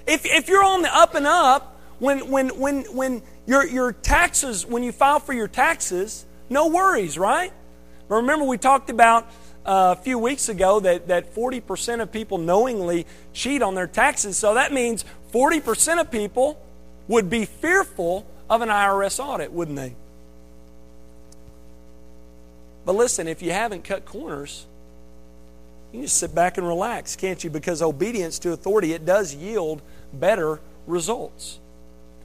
If, 0.07 0.27
if 0.27 0.49
you're 0.49 0.65
on 0.65 0.83
the 0.83 0.95
up 0.95 1.15
and 1.15 1.27
up, 1.27 1.79
when, 2.01 2.29
when, 2.29 2.49
when, 2.59 2.83
when 2.95 3.23
your, 3.47 3.65
your 3.65 3.93
taxes, 3.93 4.67
when 4.67 4.83
you 4.83 4.91
file 4.91 5.21
for 5.21 5.33
your 5.33 5.47
taxes, 5.47 6.27
no 6.49 6.67
worries, 6.67 7.17
right? 7.17 7.53
But 8.09 8.17
remember, 8.17 8.45
we 8.45 8.59
talked 8.59 8.91
about 8.91 9.31
uh, 9.65 9.95
a 9.97 10.03
few 10.03 10.19
weeks 10.19 10.49
ago 10.49 10.81
that, 10.81 11.07
that 11.09 11.35
40% 11.35 12.01
of 12.03 12.11
people 12.11 12.39
knowingly 12.39 13.07
cheat 13.33 13.63
on 13.63 13.77
their 13.77 13.87
taxes. 13.87 14.37
So 14.37 14.55
that 14.55 14.73
means 14.73 15.05
40% 15.33 16.01
of 16.01 16.11
people 16.11 16.61
would 17.07 17.31
be 17.31 17.45
fearful 17.45 18.27
of 18.49 18.63
an 18.63 18.69
IRS 18.69 19.21
audit, 19.25 19.53
wouldn't 19.53 19.77
they? 19.77 19.95
But 22.91 22.97
listen, 22.97 23.29
if 23.29 23.41
you 23.41 23.53
haven't 23.53 23.85
cut 23.85 24.05
corners, 24.05 24.67
you 25.93 26.03
just 26.03 26.17
sit 26.17 26.35
back 26.35 26.59
and 26.59 26.67
relax, 26.67 27.15
can't 27.15 27.45
you? 27.45 27.49
Because 27.49 27.83
obedience 27.83 28.41
to 28.41 28.51
authority, 28.51 28.95
it 28.95 29.07
does 29.07 29.33
yield 29.33 29.81
better 30.13 30.59
results. 30.89 31.61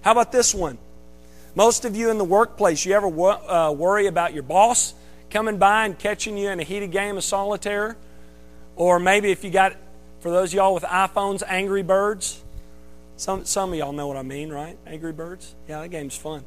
How 0.01 0.13
about 0.13 0.31
this 0.31 0.55
one? 0.55 0.79
Most 1.53 1.85
of 1.85 1.95
you 1.95 2.09
in 2.09 2.17
the 2.17 2.25
workplace, 2.25 2.83
you 2.83 2.93
ever 2.93 3.05
uh, 3.05 3.73
worry 3.73 4.07
about 4.07 4.33
your 4.33 4.41
boss 4.41 4.95
coming 5.29 5.59
by 5.59 5.85
and 5.85 5.99
catching 5.99 6.35
you 6.35 6.49
in 6.49 6.59
a 6.59 6.63
heated 6.63 6.89
game 6.89 7.15
of 7.15 7.23
solitaire? 7.23 7.95
Or 8.75 8.97
maybe 8.97 9.29
if 9.29 9.43
you 9.43 9.51
got, 9.51 9.75
for 10.21 10.31
those 10.31 10.49
of 10.49 10.55
y'all 10.55 10.73
with 10.73 10.83
iPhones, 10.85 11.43
Angry 11.47 11.83
Birds. 11.83 12.41
Some, 13.17 13.45
some 13.45 13.71
of 13.71 13.77
y'all 13.77 13.93
know 13.93 14.07
what 14.07 14.17
I 14.17 14.23
mean, 14.23 14.49
right? 14.49 14.79
Angry 14.87 15.13
Birds? 15.13 15.53
Yeah, 15.69 15.81
that 15.81 15.89
game's 15.89 16.17
fun. 16.17 16.43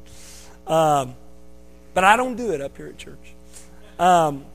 Um, 0.67 1.15
but 1.93 2.03
I 2.03 2.17
don't 2.17 2.35
do 2.35 2.51
it 2.51 2.59
up 2.59 2.75
here 2.75 2.87
at 2.87 2.97
church. 2.97 3.35
Um, 3.99 4.45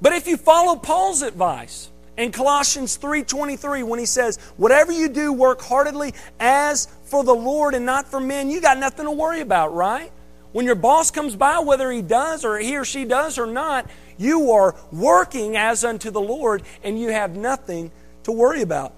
but 0.00 0.12
if 0.12 0.28
you 0.28 0.36
follow 0.36 0.76
Paul's 0.76 1.22
advice 1.22 1.90
in 2.16 2.30
Colossians 2.30 2.96
3:23 2.96 3.82
when 3.82 3.98
he 3.98 4.06
says, 4.06 4.38
"Whatever 4.56 4.92
you 4.92 5.08
do, 5.08 5.32
work 5.32 5.62
heartedly 5.62 6.14
as 6.38 6.88
for 7.04 7.24
the 7.24 7.34
Lord 7.34 7.74
and 7.74 7.86
not 7.86 8.08
for 8.08 8.20
men," 8.20 8.50
you 8.50 8.60
got 8.60 8.78
nothing 8.78 9.06
to 9.06 9.10
worry 9.10 9.40
about, 9.40 9.74
right? 9.74 10.12
When 10.52 10.64
your 10.64 10.74
boss 10.74 11.10
comes 11.10 11.36
by, 11.36 11.58
whether 11.58 11.90
he 11.90 12.02
does 12.02 12.44
or 12.44 12.58
he 12.58 12.76
or 12.76 12.84
she 12.84 13.04
does 13.04 13.38
or 13.38 13.46
not, 13.46 13.90
you 14.16 14.52
are 14.52 14.74
working 14.92 15.56
as 15.56 15.84
unto 15.84 16.10
the 16.10 16.20
Lord 16.20 16.62
and 16.82 16.98
you 16.98 17.10
have 17.10 17.36
nothing 17.36 17.90
to 18.24 18.32
worry 18.32 18.62
about. 18.62 18.92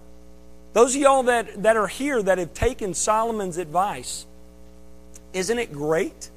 Those 0.73 0.95
of 0.95 1.01
y'all 1.01 1.23
that, 1.25 1.63
that 1.63 1.77
are 1.77 1.89
here 1.89 2.23
that 2.23 2.39
have 2.39 2.55
taken 2.55 2.95
Solomon's 2.95 3.59
advice, 3.59 4.27
isn't 5.33 5.59
it 5.59 5.73
great 5.73 6.31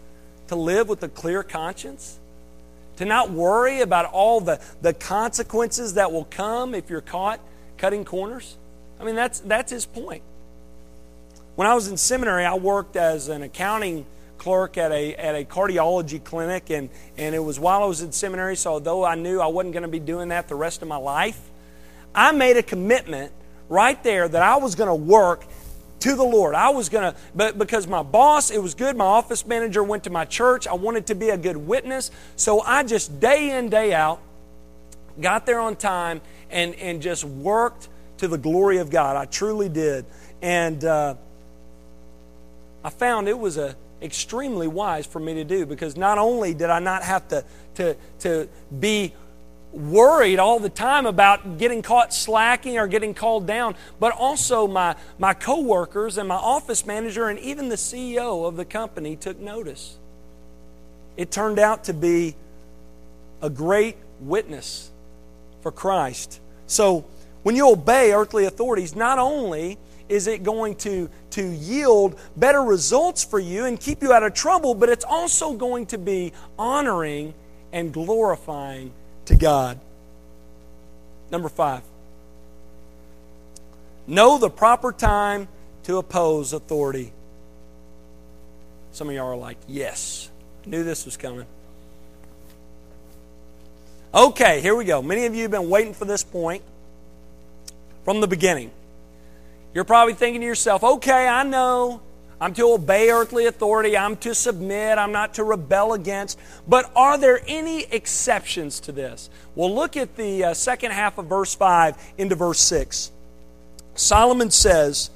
to 0.48 0.56
live 0.56 0.90
with 0.90 1.04
a 1.04 1.10
clear 1.10 1.44
conscience? 1.44 2.18
To 3.02 3.06
not 3.08 3.32
worry 3.32 3.82
about 3.82 4.06
all 4.06 4.42
the, 4.42 4.62
the 4.84 4.94
consequences 4.94 5.96
that 5.96 6.12
will 6.12 6.26
come 6.26 6.76
if 6.76 6.88
you're 6.88 7.02
caught 7.02 7.40
cutting 7.76 8.06
corners? 8.06 8.58
I 9.00 9.04
mean, 9.04 9.16
that's, 9.16 9.40
that's 9.40 9.72
his 9.72 9.88
point. 9.88 10.22
When 11.56 11.68
I 11.68 11.74
was 11.74 11.88
in 11.88 11.98
seminary, 11.98 12.46
I 12.46 12.54
worked 12.54 12.96
as 12.96 13.28
an 13.28 13.42
accounting 13.42 14.06
clerk 14.38 14.78
at 14.78 14.92
a, 14.92 15.16
at 15.16 15.34
a 15.34 15.44
cardiology 15.44 16.24
clinic, 16.24 16.70
and, 16.70 16.92
and 17.18 17.34
it 17.34 17.40
was 17.40 17.60
while 17.60 17.82
I 17.82 17.88
was 17.88 18.04
in 18.04 18.12
seminary, 18.12 18.56
so 18.56 18.78
though 18.78 19.04
I 19.04 19.16
knew 19.16 19.42
I 19.42 19.48
wasn't 19.48 19.74
going 19.74 19.82
to 19.82 19.90
be 19.90 19.98
doing 19.98 20.28
that 20.28 20.48
the 20.48 20.54
rest 20.54 20.84
of 20.84 20.88
my 20.88 20.98
life, 20.98 21.42
I 22.14 22.34
made 22.34 22.58
a 22.58 22.64
commitment 22.64 23.32
right 23.68 24.02
there 24.04 24.28
that 24.28 24.44
I 24.44 24.58
was 24.58 24.76
going 24.76 24.90
to 24.90 24.94
work 24.94 25.44
to 26.02 26.16
the 26.16 26.24
Lord. 26.24 26.56
I 26.56 26.70
was 26.70 26.90
going 26.90 27.12
to, 27.12 27.20
but 27.34 27.58
because 27.58 27.88
my 27.88 28.04
boss, 28.04 28.52
it 28.52 28.62
was 28.62 28.74
good, 28.74 28.96
my 28.96 29.06
office 29.06 29.46
manager 29.46 29.84
went 29.84 30.04
to 30.04 30.10
my 30.10 30.26
church, 30.26 30.68
I 30.68 30.74
wanted 30.74 31.08
to 31.08 31.16
be 31.16 31.30
a 31.30 31.38
good 31.38 31.58
witness. 31.58 32.12
So 32.36 32.62
I 32.62 32.84
just 32.84 33.20
day 33.20 33.58
in, 33.58 33.70
day 33.70 33.94
out, 33.94 34.20
got 35.20 35.46
there 35.46 35.60
on 35.60 35.76
time 35.76 36.22
and, 36.50 36.76
and 36.76 37.02
just 37.02 37.24
worked 37.24 37.88
to 38.18 38.28
the 38.28 38.38
glory 38.38 38.78
of 38.78 38.90
God. 38.90 39.16
I 39.16 39.26
truly 39.26 39.70
did. 39.70 40.06
And 40.42 40.84
uh, 40.84 41.16
I 42.84 42.90
found 42.90 43.28
it 43.28 43.38
was 43.38 43.58
a, 43.58 43.76
extremely 44.02 44.68
wise 44.68 45.06
for 45.06 45.20
me 45.20 45.36
to 45.36 45.44
do 45.44 45.66
because 45.66 45.96
not 45.96 46.18
only 46.18 46.54
did 46.54 46.70
I 46.70 46.80
not 46.80 47.04
have 47.04 47.28
to, 47.30 47.46
to, 47.76 47.96
to 48.20 48.50
be 48.80 49.14
worried 49.74 50.40
all 50.40 50.60
the 50.60 50.70
time 50.70 51.06
about 51.06 51.58
getting 51.58 51.82
caught 51.82 52.14
slacking 52.14 52.78
or 52.78 52.88
getting 52.88 53.14
called 53.14 53.48
down, 53.48 53.76
but 54.00 54.14
also 54.14 54.68
my, 54.68 54.96
my 55.18 55.34
coworkers 55.34 56.18
and 56.18 56.28
my 56.28 56.36
office 56.36 56.86
manager 56.86 57.30
and 57.30 57.40
even 57.40 57.70
the 57.70 57.76
CEO 57.76 58.48
of 58.48 58.58
the 58.58 58.66
company 58.66 59.16
took 59.16 59.40
notice. 59.40 59.98
it 61.18 61.32
turned 61.32 61.60
out 61.60 61.86
to 61.86 61.94
be 61.94 62.36
a 63.42 63.50
great 63.50 63.98
witness 64.20 64.92
for 65.62 65.72
Christ. 65.72 66.40
So, 66.68 67.06
when 67.44 67.56
you 67.56 67.72
obey 67.72 68.14
earthly 68.14 68.46
authorities, 68.46 68.96
not 68.96 69.18
only 69.18 69.78
is 70.10 70.28
it 70.28 70.44
going 70.44 70.76
to, 70.76 71.10
to 71.32 71.44
yield 71.44 72.20
better 72.38 72.62
results 72.62 73.24
for 73.24 73.40
you 73.40 73.66
and 73.66 73.80
keep 73.80 74.04
you 74.04 74.14
out 74.14 74.22
of 74.22 74.34
trouble, 74.34 74.76
but 74.76 74.90
it's 74.90 75.06
also 75.06 75.54
going 75.54 75.88
to 75.88 75.98
be 75.98 76.34
honoring 76.60 77.34
and 77.74 77.92
glorifying 77.92 78.92
God. 79.42 79.80
Number 81.32 81.50
five, 81.50 81.82
know 84.06 84.38
the 84.38 84.52
proper 84.52 84.92
time 84.92 85.48
to 85.84 85.98
oppose 85.98 86.54
authority. 86.54 87.12
Some 88.92 89.10
of 89.10 89.16
y'all 89.16 89.28
are 89.28 89.36
like, 89.36 89.58
yes, 89.68 90.30
I 90.64 90.70
knew 90.70 90.84
this 90.84 91.06
was 91.06 91.18
coming. 91.18 91.48
Okay, 94.14 94.62
here 94.62 94.76
we 94.76 94.86
go. 94.86 95.02
Many 95.02 95.26
of 95.26 95.34
you 95.34 95.42
have 95.44 95.52
been 95.52 95.70
waiting 95.70 95.96
for 95.96 96.06
this 96.06 96.24
point 96.24 96.62
from 98.06 98.22
the 98.22 98.28
beginning. 98.28 98.70
You're 99.74 99.86
probably 99.86 100.14
thinking 100.14 100.42
to 100.42 100.48
yourself, 100.48 100.84
okay, 100.84 101.28
I 101.28 101.44
know 101.44 102.02
I'm 102.42 102.56
to 102.56 102.74
obey 102.74 103.12
earthly 103.12 103.46
authority, 103.46 103.96
I'm 103.96 104.18
to 104.18 104.34
submit, 104.34 104.98
I'm 104.98 105.12
not 105.12 105.36
to 105.36 105.44
rebel 105.44 105.94
against. 105.94 106.40
But 106.68 106.92
are 106.96 107.16
there 107.20 107.40
any 107.46 107.84
exceptions 107.84 108.80
to 108.82 108.92
this? 108.92 109.30
Well, 109.54 109.74
look 109.74 109.96
at 109.96 110.16
the 110.16 110.46
uh, 110.46 110.54
second 110.56 110.92
half 110.92 111.20
of 111.20 111.28
verse 111.28 111.54
5 111.54 111.96
into 112.18 112.34
verse 112.34 112.60
6. 112.60 113.12
Solomon 113.94 114.50
says, 114.50 115.12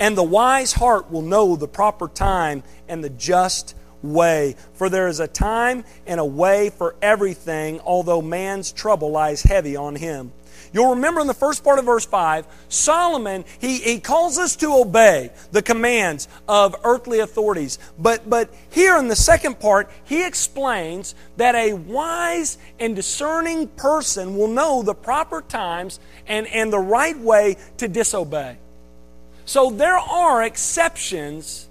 And 0.00 0.18
the 0.18 0.24
wise 0.24 0.72
heart 0.72 1.12
will 1.12 1.22
know 1.22 1.54
the 1.54 1.68
proper 1.68 2.08
time 2.08 2.64
and 2.88 3.04
the 3.04 3.10
just 3.10 3.76
way. 4.02 4.56
For 4.74 4.88
there 4.88 5.06
is 5.06 5.20
a 5.20 5.28
time 5.28 5.84
and 6.08 6.18
a 6.18 6.24
way 6.24 6.70
for 6.70 6.96
everything, 7.00 7.78
although 7.80 8.20
man's 8.20 8.72
trouble 8.72 9.12
lies 9.12 9.42
heavy 9.42 9.76
on 9.76 9.94
him. 9.94 10.32
You'll 10.72 10.90
remember 10.90 11.20
in 11.20 11.26
the 11.26 11.34
first 11.34 11.64
part 11.64 11.78
of 11.78 11.84
verse 11.84 12.04
5, 12.04 12.46
Solomon, 12.68 13.44
he, 13.58 13.78
he 13.78 14.00
calls 14.00 14.38
us 14.38 14.56
to 14.56 14.74
obey 14.74 15.30
the 15.52 15.62
commands 15.62 16.28
of 16.46 16.76
earthly 16.84 17.20
authorities. 17.20 17.78
But, 17.98 18.28
but 18.28 18.52
here 18.70 18.96
in 18.98 19.08
the 19.08 19.16
second 19.16 19.60
part, 19.60 19.90
he 20.04 20.26
explains 20.26 21.14
that 21.36 21.54
a 21.54 21.72
wise 21.74 22.58
and 22.78 22.94
discerning 22.94 23.68
person 23.68 24.36
will 24.36 24.48
know 24.48 24.82
the 24.82 24.94
proper 24.94 25.42
times 25.42 26.00
and, 26.26 26.46
and 26.48 26.72
the 26.72 26.78
right 26.78 27.18
way 27.18 27.56
to 27.78 27.88
disobey. 27.88 28.58
So 29.44 29.70
there 29.70 29.96
are 29.96 30.42
exceptions 30.42 31.67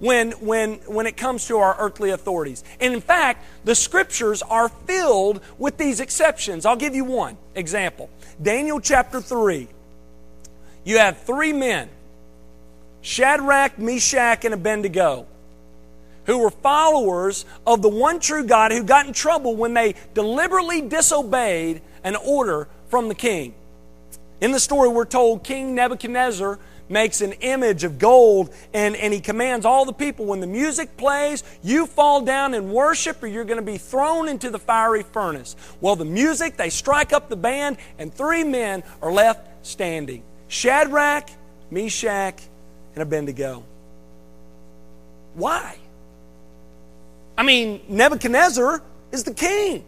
when, 0.00 0.32
when, 0.32 0.74
when 0.86 1.06
it 1.06 1.16
comes 1.16 1.46
to 1.46 1.58
our 1.58 1.76
earthly 1.78 2.10
authorities. 2.10 2.64
And 2.80 2.92
in 2.92 3.00
fact, 3.00 3.44
the 3.64 3.74
scriptures 3.74 4.42
are 4.42 4.68
filled 4.68 5.40
with 5.58 5.76
these 5.76 6.00
exceptions. 6.00 6.66
I'll 6.66 6.74
give 6.76 6.94
you 6.94 7.04
one 7.04 7.36
example 7.54 8.10
Daniel 8.42 8.80
chapter 8.80 9.20
3. 9.20 9.68
You 10.82 10.98
have 10.98 11.18
three 11.22 11.52
men 11.52 11.88
Shadrach, 13.02 13.78
Meshach, 13.78 14.44
and 14.44 14.54
Abednego 14.54 15.26
who 16.26 16.38
were 16.38 16.50
followers 16.50 17.44
of 17.66 17.82
the 17.82 17.88
one 17.88 18.20
true 18.20 18.44
God 18.44 18.72
who 18.72 18.84
got 18.84 19.06
in 19.06 19.12
trouble 19.12 19.56
when 19.56 19.74
they 19.74 19.94
deliberately 20.14 20.80
disobeyed 20.80 21.82
an 22.04 22.16
order 22.16 22.68
from 22.88 23.08
the 23.08 23.14
king. 23.14 23.54
In 24.40 24.52
the 24.52 24.60
story, 24.60 24.88
we're 24.88 25.04
told 25.06 25.44
King 25.44 25.74
Nebuchadnezzar 25.74 26.58
makes 26.90 27.20
an 27.20 27.32
image 27.40 27.84
of 27.84 27.98
gold 27.98 28.52
and, 28.74 28.96
and 28.96 29.14
he 29.14 29.20
commands 29.20 29.64
all 29.64 29.84
the 29.84 29.92
people 29.92 30.26
when 30.26 30.40
the 30.40 30.46
music 30.46 30.96
plays, 30.96 31.42
you 31.62 31.86
fall 31.86 32.22
down 32.22 32.52
and 32.52 32.72
worship 32.72 33.22
or 33.22 33.26
you're 33.26 33.44
going 33.44 33.64
to 33.64 33.72
be 33.72 33.78
thrown 33.78 34.28
into 34.28 34.50
the 34.50 34.58
fiery 34.58 35.02
furnace. 35.02 35.56
Well, 35.80 35.96
the 35.96 36.04
music, 36.04 36.56
they 36.56 36.70
strike 36.70 37.12
up 37.12 37.28
the 37.28 37.36
band, 37.36 37.78
and 37.98 38.12
three 38.12 38.44
men 38.44 38.82
are 39.00 39.12
left 39.12 39.66
standing 39.66 40.22
Shadrach, 40.48 41.30
Meshach, 41.70 42.42
and 42.94 43.02
Abednego. 43.02 43.64
Why? 45.34 45.76
I 47.38 47.42
mean, 47.44 47.80
Nebuchadnezzar 47.88 48.82
is 49.12 49.24
the 49.24 49.32
king. 49.32 49.84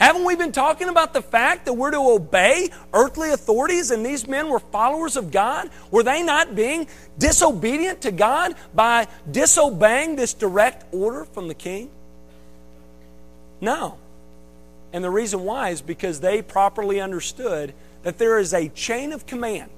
Haven't 0.00 0.24
we 0.24 0.34
been 0.34 0.50
talking 0.50 0.88
about 0.88 1.12
the 1.12 1.20
fact 1.20 1.66
that 1.66 1.74
we're 1.74 1.90
to 1.90 1.98
obey 1.98 2.70
earthly 2.94 3.32
authorities 3.32 3.90
and 3.90 4.04
these 4.04 4.26
men 4.26 4.48
were 4.48 4.58
followers 4.58 5.14
of 5.14 5.30
God? 5.30 5.68
Were 5.90 6.02
they 6.02 6.22
not 6.22 6.56
being 6.56 6.88
disobedient 7.18 8.00
to 8.00 8.10
God 8.10 8.54
by 8.74 9.08
disobeying 9.30 10.16
this 10.16 10.32
direct 10.32 10.86
order 10.94 11.26
from 11.26 11.48
the 11.48 11.54
king? 11.54 11.90
No. 13.60 13.98
And 14.94 15.04
the 15.04 15.10
reason 15.10 15.44
why 15.44 15.68
is 15.68 15.82
because 15.82 16.20
they 16.20 16.40
properly 16.40 16.98
understood 16.98 17.74
that 18.02 18.16
there 18.16 18.38
is 18.38 18.54
a 18.54 18.70
chain 18.70 19.12
of 19.12 19.26
command, 19.26 19.70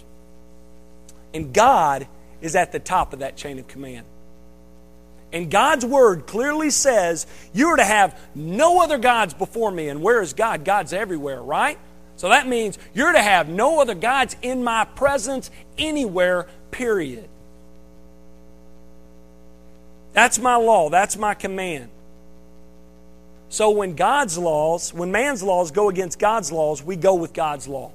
and 1.35 1.53
God 1.53 2.07
is 2.41 2.55
at 2.55 2.71
the 2.71 2.79
top 2.79 3.13
of 3.13 3.19
that 3.19 3.37
chain 3.37 3.59
of 3.59 3.67
command. 3.67 4.07
And 5.33 5.51
God's 5.51 5.85
word 5.85 6.27
clearly 6.27 6.71
says 6.71 7.27
you 7.55 7.69
are 7.69 7.77
to 7.77 7.85
have 7.85 8.19
no 8.35 8.83
other 8.83 8.99
gods 8.99 9.33
before 9.33 9.71
me. 9.71 9.89
And 9.89 10.03
where 10.03 10.21
is 10.21 10.35
God? 10.35 10.65
God's 10.65 10.93
everywhere, 10.93 11.43
right? 11.43 11.79
So 12.17 12.29
that 12.29 12.47
means 12.47 12.79
you're 12.93 13.13
to 13.13 13.23
have 13.23 13.49
no 13.49 13.81
other 13.81 13.95
gods 13.95 14.37
in 14.43 14.63
my 14.63 14.85
presence 14.85 15.51
anywhere, 15.79 16.47
period. 16.71 17.29
That's 20.13 20.39
my 20.39 20.57
law. 20.57 20.91
That's 20.91 21.17
my 21.17 21.35
command. 21.35 21.89
So 23.49 23.71
when 23.71 23.97
God's 23.97 24.37
laws, 24.39 24.93
when 24.93 25.13
man's 25.13 25.43
laws 25.43 25.71
go 25.71 25.89
against 25.89 26.19
God's 26.19 26.53
laws, 26.53 26.83
we 26.83 26.97
go 26.97 27.15
with 27.15 27.33
God's 27.33 27.67
law. 27.67 27.93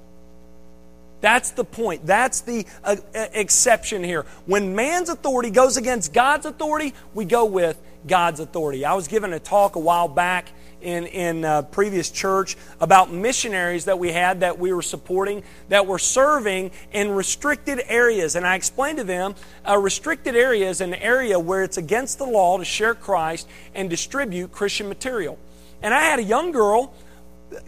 That's 1.21 1.51
the 1.51 1.63
point. 1.63 2.05
That's 2.05 2.41
the 2.41 2.65
uh, 2.83 2.97
uh, 3.15 3.25
exception 3.33 4.03
here. 4.03 4.25
When 4.45 4.75
man's 4.75 5.09
authority 5.09 5.49
goes 5.49 5.77
against 5.77 6.13
God's 6.13 6.45
authority, 6.45 6.93
we 7.13 7.25
go 7.25 7.45
with 7.45 7.81
God's 8.05 8.39
authority. 8.39 8.85
I 8.85 8.93
was 8.93 9.07
given 9.07 9.33
a 9.33 9.39
talk 9.39 9.75
a 9.75 9.79
while 9.79 10.07
back 10.07 10.49
in 10.81 11.07
in 11.07 11.43
uh, 11.43 11.63
previous 11.63 12.11
church 12.11 12.55
about 12.79 13.11
missionaries 13.11 13.85
that 13.85 13.97
we 13.97 14.11
had 14.11 14.41
that 14.41 14.59
we 14.59 14.71
were 14.71 14.83
supporting 14.83 15.41
that 15.69 15.87
were 15.87 15.97
serving 15.97 16.69
in 16.91 17.09
restricted 17.11 17.81
areas, 17.87 18.35
and 18.35 18.45
I 18.45 18.55
explained 18.55 18.99
to 18.99 19.03
them 19.03 19.33
a 19.65 19.79
restricted 19.79 20.35
area 20.35 20.69
is 20.69 20.81
an 20.81 20.93
area 20.93 21.39
where 21.39 21.63
it's 21.63 21.77
against 21.77 22.19
the 22.19 22.25
law 22.25 22.59
to 22.59 22.65
share 22.65 22.93
Christ 22.93 23.47
and 23.73 23.89
distribute 23.89 24.51
Christian 24.51 24.87
material. 24.87 25.39
And 25.81 25.93
I 25.93 26.01
had 26.01 26.19
a 26.19 26.23
young 26.23 26.51
girl 26.51 26.93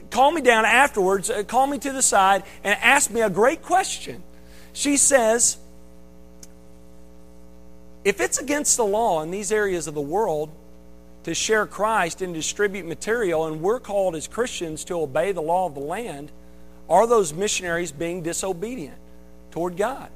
call 0.09 0.31
me 0.31 0.41
down 0.41 0.65
afterwards, 0.65 1.29
uh, 1.29 1.43
call 1.43 1.67
me 1.67 1.77
to 1.79 1.91
the 1.91 2.01
side, 2.01 2.43
and 2.63 2.77
ask 2.81 3.11
me 3.11 3.21
a 3.21 3.29
great 3.29 3.61
question. 3.61 4.23
She 4.73 4.97
says, 4.97 5.57
if 8.03 8.21
it's 8.21 8.37
against 8.37 8.77
the 8.77 8.85
law 8.85 9.21
in 9.21 9.31
these 9.31 9.51
areas 9.51 9.87
of 9.87 9.93
the 9.93 10.01
world 10.01 10.49
to 11.23 11.33
share 11.33 11.65
Christ 11.65 12.21
and 12.21 12.33
distribute 12.33 12.85
material, 12.85 13.45
and 13.45 13.61
we're 13.61 13.79
called 13.79 14.15
as 14.15 14.27
Christians 14.27 14.83
to 14.85 15.01
obey 15.01 15.31
the 15.31 15.41
law 15.41 15.65
of 15.65 15.73
the 15.73 15.81
land, 15.81 16.31
are 16.89 17.05
those 17.05 17.33
missionaries 17.33 17.91
being 17.91 18.23
disobedient 18.23 18.97
toward 19.51 19.77
God? 19.77 20.09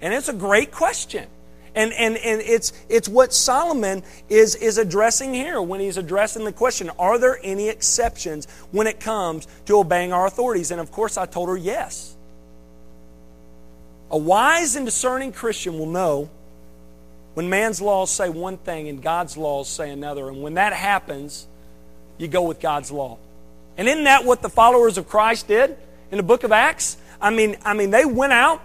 And 0.00 0.14
it's 0.14 0.28
a 0.28 0.34
great 0.34 0.70
question. 0.70 1.26
And, 1.74 1.92
and, 1.92 2.16
and 2.16 2.40
it's, 2.40 2.72
it's 2.88 3.08
what 3.08 3.32
Solomon 3.32 4.04
is, 4.28 4.54
is 4.54 4.78
addressing 4.78 5.34
here 5.34 5.60
when 5.60 5.80
he's 5.80 5.96
addressing 5.96 6.44
the 6.44 6.52
question 6.52 6.90
are 6.98 7.18
there 7.18 7.38
any 7.42 7.68
exceptions 7.68 8.46
when 8.70 8.86
it 8.86 9.00
comes 9.00 9.46
to 9.66 9.78
obeying 9.78 10.12
our 10.12 10.26
authorities? 10.26 10.70
And 10.70 10.80
of 10.80 10.92
course, 10.92 11.16
I 11.16 11.26
told 11.26 11.48
her 11.48 11.56
yes. 11.56 12.14
A 14.10 14.18
wise 14.18 14.76
and 14.76 14.86
discerning 14.86 15.32
Christian 15.32 15.78
will 15.78 15.86
know 15.86 16.30
when 17.34 17.50
man's 17.50 17.80
laws 17.80 18.10
say 18.10 18.28
one 18.28 18.56
thing 18.56 18.88
and 18.88 19.02
God's 19.02 19.36
laws 19.36 19.68
say 19.68 19.90
another. 19.90 20.28
And 20.28 20.42
when 20.42 20.54
that 20.54 20.72
happens, 20.72 21.48
you 22.18 22.28
go 22.28 22.42
with 22.42 22.60
God's 22.60 22.92
law. 22.92 23.18
And 23.76 23.88
isn't 23.88 24.04
that 24.04 24.24
what 24.24 24.40
the 24.40 24.48
followers 24.48 24.98
of 24.98 25.08
Christ 25.08 25.48
did 25.48 25.76
in 26.12 26.18
the 26.18 26.22
book 26.22 26.44
of 26.44 26.52
Acts? 26.52 26.96
I 27.20 27.30
mean, 27.30 27.56
I 27.64 27.74
mean, 27.74 27.90
they 27.90 28.04
went 28.04 28.32
out 28.32 28.62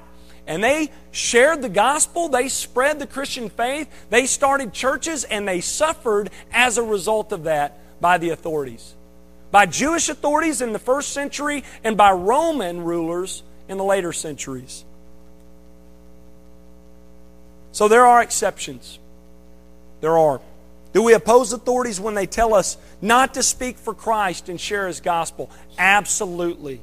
and 0.49 0.63
they 0.63 0.89
shared 1.11 1.61
the 1.61 1.69
gospel, 1.69 2.27
they 2.27 2.49
spread 2.49 2.97
the 2.97 3.05
Christian 3.05 3.51
faith, 3.51 3.87
they 4.09 4.25
started 4.25 4.73
churches, 4.73 5.23
and 5.23 5.47
they 5.47 5.61
suffered 5.61 6.31
as 6.51 6.79
a 6.79 6.83
result 6.83 7.31
of 7.31 7.43
that 7.43 7.79
by 8.01 8.17
the 8.17 8.31
authorities. 8.31 8.95
By 9.51 9.67
Jewish 9.67 10.09
authorities 10.09 10.61
in 10.61 10.73
the 10.73 10.79
first 10.79 11.11
century 11.11 11.63
and 11.83 11.95
by 11.95 12.11
Roman 12.13 12.83
rulers 12.83 13.43
in 13.67 13.77
the 13.77 13.83
later 13.83 14.11
centuries. 14.11 14.83
So 17.71 17.87
there 17.87 18.07
are 18.07 18.23
exceptions. 18.23 18.97
There 20.01 20.17
are. 20.17 20.41
Do 20.93 21.03
we 21.03 21.13
oppose 21.13 21.53
authorities 21.53 21.99
when 21.99 22.15
they 22.15 22.25
tell 22.25 22.55
us 22.55 22.75
not 23.03 23.35
to 23.35 23.43
speak 23.43 23.77
for 23.77 23.93
Christ 23.93 24.49
and 24.49 24.59
share 24.59 24.87
His 24.87 24.99
gospel? 24.99 25.51
Absolutely. 25.77 26.81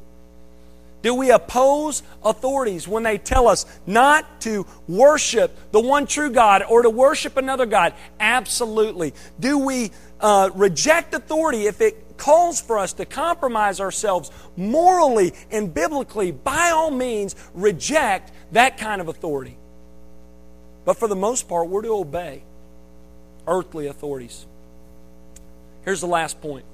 Do 1.07 1.15
we 1.15 1.31
oppose 1.31 2.03
authorities 2.25 2.89
when 2.89 3.05
they 3.05 3.17
tell 3.17 3.47
us 3.47 3.65
not 3.87 4.41
to 4.41 4.67
worship 4.89 5.57
the 5.71 5.79
one 5.79 6.05
true 6.09 6.31
God 6.31 6.65
or 6.69 6.83
to 6.83 6.91
worship 6.91 7.37
another 7.37 7.65
God? 7.65 7.95
Absolutely. 8.19 9.15
Do 9.39 9.57
we 9.59 9.93
uh, 10.19 10.51
reject 10.57 11.15
authority 11.15 11.69
if 11.69 11.81
it 11.81 12.17
calls 12.17 12.61
for 12.61 12.77
us 12.77 12.95
to 12.95 13.05
compromise 13.05 13.81
ourselves 13.81 14.33
morally 14.57 15.33
and 15.53 15.73
biblically? 15.73 16.33
By 16.33 16.71
all 16.71 16.91
means, 16.91 17.37
reject 17.55 18.33
that 18.51 18.77
kind 18.77 19.01
of 19.01 19.07
authority. 19.07 19.57
But 20.85 20.97
for 20.97 21.07
the 21.07 21.15
most 21.15 21.49
part, 21.49 21.69
we're 21.69 21.83
to 21.83 21.95
obey 21.95 22.43
earthly 23.47 23.87
authorities. 23.87 24.45
Here's 25.85 26.01
the 26.01 26.09
last 26.09 26.41
point 26.41 26.65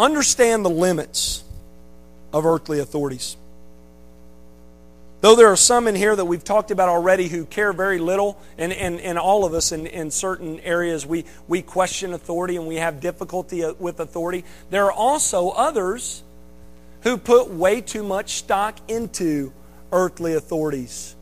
understand 0.00 0.64
the 0.64 0.70
limits 0.70 1.44
of 2.32 2.46
earthly 2.46 2.80
authorities. 2.80 3.36
Though 5.20 5.36
there 5.36 5.48
are 5.48 5.56
some 5.56 5.86
in 5.86 5.94
here 5.94 6.16
that 6.16 6.24
we've 6.24 6.42
talked 6.42 6.70
about 6.70 6.88
already 6.88 7.28
who 7.28 7.44
care 7.44 7.74
very 7.74 7.98
little, 7.98 8.40
and, 8.56 8.72
and, 8.72 8.98
and 9.00 9.18
all 9.18 9.44
of 9.44 9.52
us 9.52 9.70
in, 9.70 9.86
in 9.86 10.10
certain 10.10 10.60
areas, 10.60 11.04
we, 11.04 11.26
we 11.46 11.60
question 11.60 12.14
authority 12.14 12.56
and 12.56 12.66
we 12.66 12.76
have 12.76 13.00
difficulty 13.00 13.62
uh, 13.62 13.74
with 13.78 14.00
authority, 14.00 14.44
there 14.70 14.86
are 14.86 14.92
also 14.92 15.50
others 15.50 16.22
who 17.02 17.18
put 17.18 17.50
way 17.50 17.82
too 17.82 18.02
much 18.02 18.32
stock 18.36 18.78
into 18.88 19.52
earthly 19.92 20.32
authorities, 20.34 21.14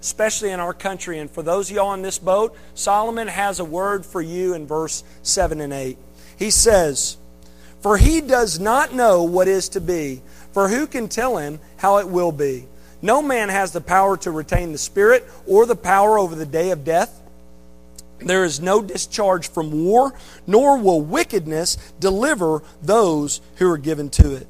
especially 0.00 0.50
in 0.50 0.60
our 0.60 0.74
country. 0.74 1.18
And 1.18 1.28
for 1.28 1.42
those 1.42 1.68
of 1.68 1.76
y'all 1.76 1.94
in 1.94 2.02
this 2.02 2.20
boat, 2.20 2.56
Solomon 2.74 3.26
has 3.26 3.58
a 3.58 3.64
word 3.64 4.06
for 4.06 4.22
you 4.22 4.54
in 4.54 4.68
verse 4.68 5.02
7 5.22 5.60
and 5.60 5.72
8. 5.72 5.98
He 6.38 6.50
says, 6.50 7.16
For 7.82 7.96
he 7.98 8.20
does 8.20 8.60
not 8.60 8.94
know 8.94 9.24
what 9.24 9.48
is 9.48 9.68
to 9.70 9.80
be, 9.80 10.22
for 10.52 10.68
who 10.68 10.86
can 10.86 11.08
tell 11.08 11.36
him 11.36 11.58
how 11.76 11.98
it 11.98 12.08
will 12.08 12.32
be? 12.32 12.66
No 13.02 13.20
man 13.20 13.48
has 13.48 13.72
the 13.72 13.80
power 13.80 14.16
to 14.18 14.30
retain 14.30 14.70
the 14.70 14.78
Spirit 14.78 15.28
or 15.46 15.66
the 15.66 15.74
power 15.74 16.18
over 16.18 16.36
the 16.36 16.46
day 16.46 16.70
of 16.70 16.84
death. 16.84 17.20
There 18.20 18.44
is 18.44 18.60
no 18.60 18.80
discharge 18.80 19.50
from 19.50 19.84
war, 19.84 20.14
nor 20.46 20.78
will 20.78 21.00
wickedness 21.00 21.76
deliver 21.98 22.62
those 22.80 23.40
who 23.56 23.68
are 23.68 23.78
given 23.78 24.10
to 24.10 24.36
it. 24.36 24.46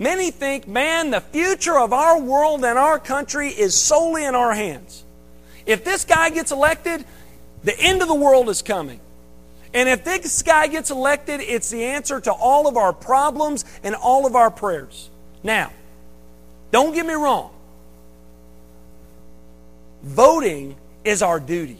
Many 0.00 0.32
think, 0.32 0.66
man, 0.66 1.10
the 1.10 1.20
future 1.20 1.78
of 1.78 1.92
our 1.92 2.18
world 2.18 2.64
and 2.64 2.76
our 2.76 2.98
country 2.98 3.50
is 3.50 3.74
solely 3.74 4.24
in 4.24 4.34
our 4.34 4.52
hands. 4.52 5.04
If 5.66 5.84
this 5.84 6.04
guy 6.04 6.30
gets 6.30 6.50
elected, 6.50 7.04
the 7.62 7.78
end 7.78 8.02
of 8.02 8.08
the 8.08 8.14
world 8.14 8.48
is 8.48 8.62
coming. 8.62 8.98
And 9.72 9.88
if 9.88 10.04
this 10.04 10.42
guy 10.42 10.66
gets 10.66 10.90
elected, 10.90 11.40
it's 11.40 11.70
the 11.70 11.84
answer 11.84 12.20
to 12.20 12.32
all 12.32 12.66
of 12.66 12.76
our 12.76 12.92
problems 12.92 13.64
and 13.82 13.94
all 13.94 14.26
of 14.26 14.34
our 14.34 14.50
prayers. 14.50 15.08
Now, 15.42 15.70
don't 16.72 16.92
get 16.92 17.06
me 17.06 17.14
wrong. 17.14 17.52
Voting 20.02 20.76
is 21.04 21.22
our 21.22 21.38
duty. 21.38 21.78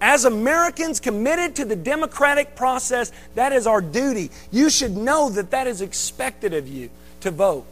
As 0.00 0.24
Americans 0.24 1.00
committed 1.00 1.56
to 1.56 1.64
the 1.64 1.76
democratic 1.76 2.54
process, 2.54 3.12
that 3.34 3.52
is 3.52 3.66
our 3.66 3.80
duty. 3.80 4.30
You 4.50 4.70
should 4.70 4.96
know 4.96 5.28
that 5.30 5.50
that 5.50 5.66
is 5.66 5.80
expected 5.80 6.54
of 6.54 6.68
you 6.68 6.90
to 7.20 7.30
vote. 7.30 7.66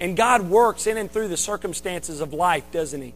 And 0.00 0.16
God 0.16 0.50
works 0.50 0.86
in 0.86 0.98
and 0.98 1.10
through 1.10 1.28
the 1.28 1.36
circumstances 1.36 2.20
of 2.20 2.32
life, 2.32 2.70
doesn't 2.72 3.00
He? 3.00 3.14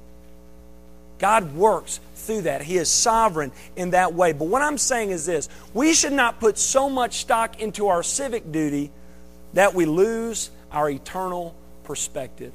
God 1.18 1.54
works 1.54 2.00
through 2.14 2.42
that. 2.42 2.62
He 2.62 2.76
is 2.76 2.88
sovereign 2.88 3.52
in 3.76 3.90
that 3.90 4.14
way. 4.14 4.32
But 4.32 4.48
what 4.48 4.62
I'm 4.62 4.78
saying 4.78 5.10
is 5.10 5.26
this 5.26 5.48
we 5.74 5.94
should 5.94 6.12
not 6.12 6.40
put 6.40 6.58
so 6.58 6.88
much 6.88 7.18
stock 7.18 7.60
into 7.60 7.88
our 7.88 8.02
civic 8.02 8.52
duty 8.52 8.90
that 9.54 9.74
we 9.74 9.86
lose 9.86 10.50
our 10.70 10.90
eternal 10.90 11.54
perspective. 11.84 12.52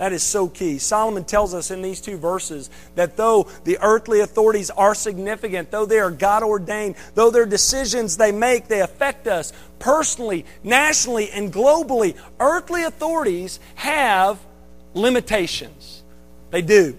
That 0.00 0.14
is 0.14 0.22
so 0.22 0.48
key. 0.48 0.78
Solomon 0.78 1.24
tells 1.24 1.52
us 1.52 1.70
in 1.70 1.82
these 1.82 2.00
two 2.00 2.16
verses 2.16 2.70
that 2.94 3.18
though 3.18 3.48
the 3.64 3.78
earthly 3.82 4.20
authorities 4.20 4.70
are 4.70 4.94
significant, 4.94 5.70
though 5.70 5.84
they 5.84 5.98
are 5.98 6.10
God 6.10 6.42
ordained, 6.42 6.94
though 7.14 7.30
their 7.30 7.44
decisions 7.44 8.16
they 8.16 8.32
make, 8.32 8.66
they 8.66 8.80
affect 8.80 9.26
us 9.26 9.52
personally, 9.78 10.46
nationally, 10.64 11.30
and 11.30 11.52
globally, 11.52 12.16
earthly 12.40 12.84
authorities 12.84 13.60
have 13.74 14.38
limitations. 14.94 16.02
They 16.50 16.62
do. 16.62 16.96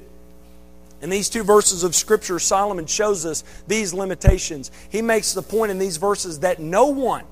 In 1.01 1.09
these 1.09 1.29
two 1.29 1.43
verses 1.43 1.83
of 1.83 1.95
Scripture, 1.95 2.37
Solomon 2.37 2.85
shows 2.85 3.25
us 3.25 3.43
these 3.67 3.93
limitations. 3.93 4.71
He 4.89 5.01
makes 5.01 5.33
the 5.33 5.41
point 5.41 5.71
in 5.71 5.79
these 5.79 5.97
verses 5.97 6.39
that 6.41 6.59
no 6.59 6.85
one, 6.87 7.25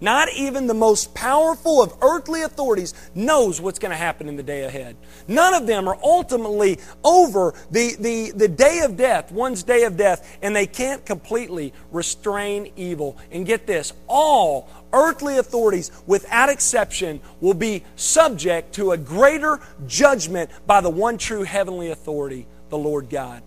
not 0.00 0.32
even 0.32 0.68
the 0.68 0.74
most 0.74 1.12
powerful 1.14 1.82
of 1.82 1.92
earthly 2.00 2.42
authorities 2.42 2.94
knows 3.16 3.60
what's 3.60 3.80
going 3.80 3.90
to 3.90 3.96
happen 3.96 4.28
in 4.28 4.36
the 4.36 4.44
day 4.44 4.62
ahead. 4.62 4.96
None 5.26 5.54
of 5.54 5.66
them 5.66 5.88
are 5.88 5.98
ultimately 6.04 6.78
over 7.02 7.54
the, 7.72 7.96
the, 7.98 8.30
the 8.30 8.46
day 8.46 8.82
of 8.84 8.96
death, 8.96 9.32
one's 9.32 9.64
day 9.64 9.82
of 9.82 9.96
death, 9.96 10.38
and 10.40 10.54
they 10.54 10.68
can't 10.68 11.04
completely 11.04 11.72
restrain 11.90 12.70
evil. 12.76 13.18
And 13.32 13.44
get 13.44 13.66
this 13.66 13.92
all 14.06 14.68
earthly 14.92 15.38
authorities, 15.38 15.90
without 16.06 16.48
exception, 16.48 17.20
will 17.40 17.54
be 17.54 17.82
subject 17.96 18.74
to 18.74 18.92
a 18.92 18.96
greater 18.96 19.58
judgment 19.88 20.50
by 20.68 20.80
the 20.80 20.90
one 20.90 21.18
true 21.18 21.42
heavenly 21.42 21.90
authority, 21.90 22.46
the 22.70 22.78
Lord 22.78 23.08
God. 23.10 23.42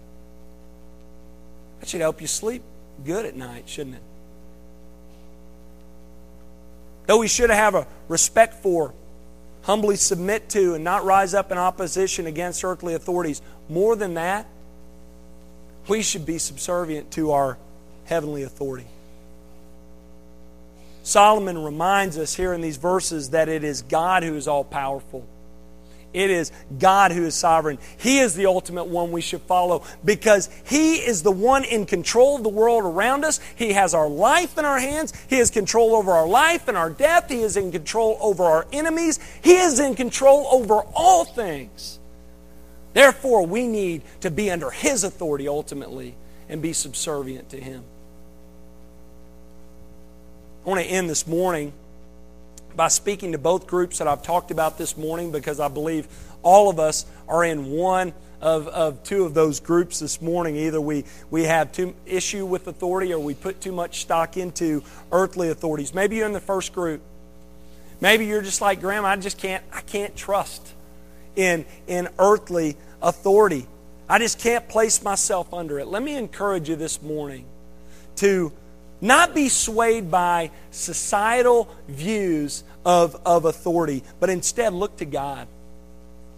That 1.79 1.89
should 1.89 2.01
help 2.01 2.21
you 2.21 2.27
sleep 2.27 2.63
good 3.05 3.25
at 3.25 3.35
night, 3.35 3.67
shouldn't 3.67 3.95
it? 3.95 4.03
Though 7.07 7.17
we 7.17 7.27
should 7.27 7.49
have 7.49 7.75
a 7.75 7.87
respect 8.07 8.55
for, 8.55 8.93
humbly 9.63 9.95
submit 9.95 10.49
to, 10.49 10.75
and 10.75 10.83
not 10.83 11.03
rise 11.03 11.33
up 11.33 11.51
in 11.51 11.57
opposition 11.57 12.27
against 12.27 12.63
earthly 12.63 12.93
authorities, 12.93 13.41
more 13.69 13.95
than 13.95 14.13
that, 14.13 14.47
we 15.87 16.01
should 16.03 16.25
be 16.25 16.37
subservient 16.37 17.11
to 17.11 17.31
our 17.31 17.57
heavenly 18.05 18.43
authority. 18.43 18.87
Solomon 21.03 21.63
reminds 21.63 22.17
us 22.17 22.35
here 22.35 22.53
in 22.53 22.61
these 22.61 22.77
verses 22.77 23.31
that 23.31 23.49
it 23.49 23.63
is 23.63 23.81
God 23.81 24.23
who 24.23 24.35
is 24.35 24.47
all 24.47 24.63
powerful. 24.63 25.25
It 26.13 26.29
is 26.29 26.51
God 26.77 27.11
who 27.11 27.23
is 27.25 27.35
sovereign. 27.35 27.77
He 27.97 28.19
is 28.19 28.35
the 28.35 28.45
ultimate 28.45 28.85
one 28.85 29.11
we 29.11 29.21
should 29.21 29.41
follow 29.41 29.83
because 30.03 30.49
He 30.65 30.95
is 30.95 31.23
the 31.23 31.31
one 31.31 31.63
in 31.63 31.85
control 31.85 32.35
of 32.35 32.43
the 32.43 32.49
world 32.49 32.83
around 32.83 33.23
us. 33.23 33.39
He 33.55 33.73
has 33.73 33.93
our 33.93 34.09
life 34.09 34.57
in 34.57 34.65
our 34.65 34.79
hands. 34.79 35.13
He 35.29 35.37
has 35.37 35.49
control 35.49 35.95
over 35.95 36.11
our 36.11 36.27
life 36.27 36.67
and 36.67 36.77
our 36.77 36.89
death. 36.89 37.29
He 37.29 37.41
is 37.41 37.55
in 37.55 37.71
control 37.71 38.17
over 38.19 38.43
our 38.43 38.67
enemies. 38.73 39.19
He 39.41 39.55
is 39.55 39.79
in 39.79 39.95
control 39.95 40.47
over 40.51 40.81
all 40.93 41.23
things. 41.23 41.99
Therefore, 42.93 43.45
we 43.45 43.67
need 43.67 44.01
to 44.19 44.29
be 44.29 44.51
under 44.51 44.69
His 44.69 45.03
authority 45.05 45.47
ultimately 45.47 46.15
and 46.49 46.61
be 46.61 46.73
subservient 46.73 47.49
to 47.51 47.57
Him. 47.57 47.83
I 50.65 50.69
want 50.69 50.81
to 50.81 50.87
end 50.87 51.09
this 51.09 51.25
morning 51.25 51.71
by 52.75 52.87
speaking 52.87 53.31
to 53.33 53.37
both 53.37 53.67
groups 53.67 53.97
that 53.99 54.07
I've 54.07 54.23
talked 54.23 54.51
about 54.51 54.77
this 54.77 54.97
morning 54.97 55.31
because 55.31 55.59
I 55.59 55.67
believe 55.67 56.07
all 56.43 56.69
of 56.69 56.79
us 56.79 57.05
are 57.27 57.43
in 57.43 57.71
one 57.71 58.13
of, 58.41 58.67
of 58.67 59.03
two 59.03 59.23
of 59.23 59.33
those 59.33 59.59
groups 59.59 59.99
this 59.99 60.21
morning. 60.21 60.55
Either 60.55 60.81
we, 60.81 61.05
we 61.29 61.43
have 61.43 61.71
too 61.71 61.93
issue 62.05 62.45
with 62.45 62.67
authority 62.67 63.13
or 63.13 63.19
we 63.19 63.33
put 63.33 63.61
too 63.61 63.71
much 63.71 64.01
stock 64.01 64.37
into 64.37 64.83
earthly 65.11 65.49
authorities. 65.49 65.93
Maybe 65.93 66.15
you're 66.17 66.27
in 66.27 66.33
the 66.33 66.39
first 66.39 66.73
group. 66.73 67.01
Maybe 67.99 68.25
you're 68.25 68.41
just 68.41 68.61
like 68.61 68.81
Graham, 68.81 69.05
I 69.05 69.15
just 69.17 69.37
can't 69.37 69.63
I 69.71 69.81
can't 69.81 70.15
trust 70.15 70.73
in 71.35 71.65
in 71.87 72.09
earthly 72.17 72.75
authority. 73.01 73.67
I 74.09 74.17
just 74.17 74.39
can't 74.39 74.67
place 74.67 75.03
myself 75.03 75.53
under 75.53 75.79
it. 75.79 75.87
Let 75.87 76.01
me 76.01 76.17
encourage 76.17 76.67
you 76.67 76.75
this 76.75 77.01
morning 77.01 77.45
to 78.17 78.51
not 79.01 79.33
be 79.35 79.49
swayed 79.49 80.09
by 80.11 80.51
societal 80.69 81.73
views 81.87 82.63
of, 82.85 83.19
of 83.25 83.45
authority, 83.45 84.03
but 84.19 84.29
instead 84.29 84.73
look 84.73 84.97
to 84.97 85.05
God. 85.05 85.47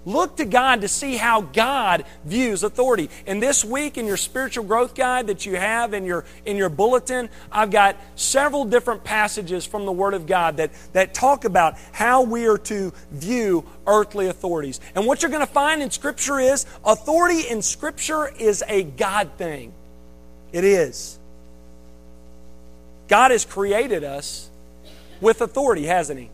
Look 0.05 0.37
to 0.37 0.45
God 0.45 0.81
to 0.81 0.87
see 0.89 1.15
how 1.15 1.41
God 1.41 2.03
views 2.25 2.63
authority. 2.63 3.09
And 3.25 3.41
this 3.41 3.63
week 3.63 3.97
in 3.97 4.05
your 4.05 4.17
spiritual 4.17 4.65
growth 4.65 4.95
guide 4.95 5.27
that 5.27 5.45
you 5.45 5.55
have 5.55 5.93
in 5.93 6.03
your, 6.03 6.25
in 6.45 6.57
your 6.57 6.69
bulletin, 6.69 7.29
I've 7.51 7.71
got 7.71 7.95
several 8.15 8.65
different 8.65 9.05
passages 9.05 9.65
from 9.65 9.85
the 9.85 9.91
Word 9.91 10.13
of 10.13 10.27
God 10.27 10.57
that, 10.57 10.71
that 10.91 11.13
talk 11.13 11.45
about 11.45 11.77
how 11.93 12.23
we 12.23 12.47
are 12.47 12.57
to 12.57 12.91
view 13.11 13.65
earthly 13.87 14.27
authorities. 14.27 14.81
And 14.93 15.05
what 15.05 15.21
you're 15.21 15.31
going 15.31 15.45
to 15.45 15.53
find 15.53 15.81
in 15.81 15.89
Scripture 15.89 16.39
is 16.39 16.65
authority 16.83 17.47
in 17.49 17.61
Scripture 17.61 18.27
is 18.27 18.63
a 18.67 18.83
God 18.83 19.31
thing. 19.37 19.71
It 20.51 20.65
is. 20.65 21.17
God 23.13 23.29
has 23.29 23.45
created 23.45 24.03
us 24.03 24.49
with 25.21 25.41
authority, 25.41 25.85
hasn't 25.85 26.19
He? 26.19 26.31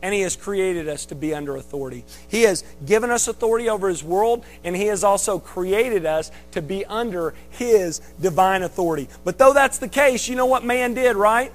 And 0.00 0.14
He 0.14 0.22
has 0.22 0.34
created 0.34 0.88
us 0.88 1.04
to 1.04 1.14
be 1.14 1.34
under 1.34 1.56
authority. 1.56 2.06
He 2.28 2.44
has 2.44 2.64
given 2.86 3.10
us 3.10 3.28
authority 3.28 3.68
over 3.68 3.90
His 3.90 4.02
world, 4.02 4.46
and 4.64 4.74
He 4.74 4.86
has 4.86 5.04
also 5.04 5.38
created 5.38 6.06
us 6.06 6.32
to 6.52 6.62
be 6.62 6.86
under 6.86 7.34
His 7.50 7.98
divine 8.18 8.62
authority. 8.62 9.08
But 9.22 9.36
though 9.36 9.52
that's 9.52 9.76
the 9.76 9.88
case, 9.88 10.26
you 10.26 10.36
know 10.36 10.46
what 10.46 10.64
man 10.64 10.94
did, 10.94 11.16
right? 11.16 11.52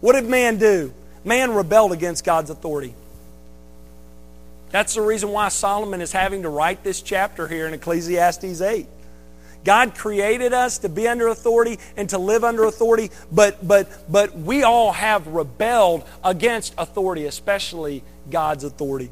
What 0.00 0.14
did 0.14 0.28
man 0.28 0.58
do? 0.58 0.92
Man 1.24 1.54
rebelled 1.54 1.92
against 1.92 2.24
God's 2.24 2.50
authority. 2.50 2.92
That's 4.70 4.94
the 4.94 5.02
reason 5.02 5.28
why 5.28 5.48
Solomon 5.50 6.00
is 6.00 6.10
having 6.10 6.42
to 6.42 6.48
write 6.48 6.82
this 6.82 7.02
chapter 7.02 7.46
here 7.46 7.68
in 7.68 7.74
Ecclesiastes 7.74 8.60
8. 8.60 8.88
God 9.64 9.94
created 9.94 10.52
us 10.52 10.78
to 10.78 10.88
be 10.88 11.08
under 11.08 11.28
authority 11.28 11.78
and 11.96 12.08
to 12.10 12.18
live 12.18 12.44
under 12.44 12.64
authority, 12.64 13.10
but, 13.32 13.66
but, 13.66 13.88
but 14.10 14.36
we 14.36 14.62
all 14.62 14.92
have 14.92 15.26
rebelled 15.26 16.04
against 16.22 16.74
authority, 16.76 17.24
especially 17.24 18.02
God's 18.30 18.64
authority. 18.64 19.10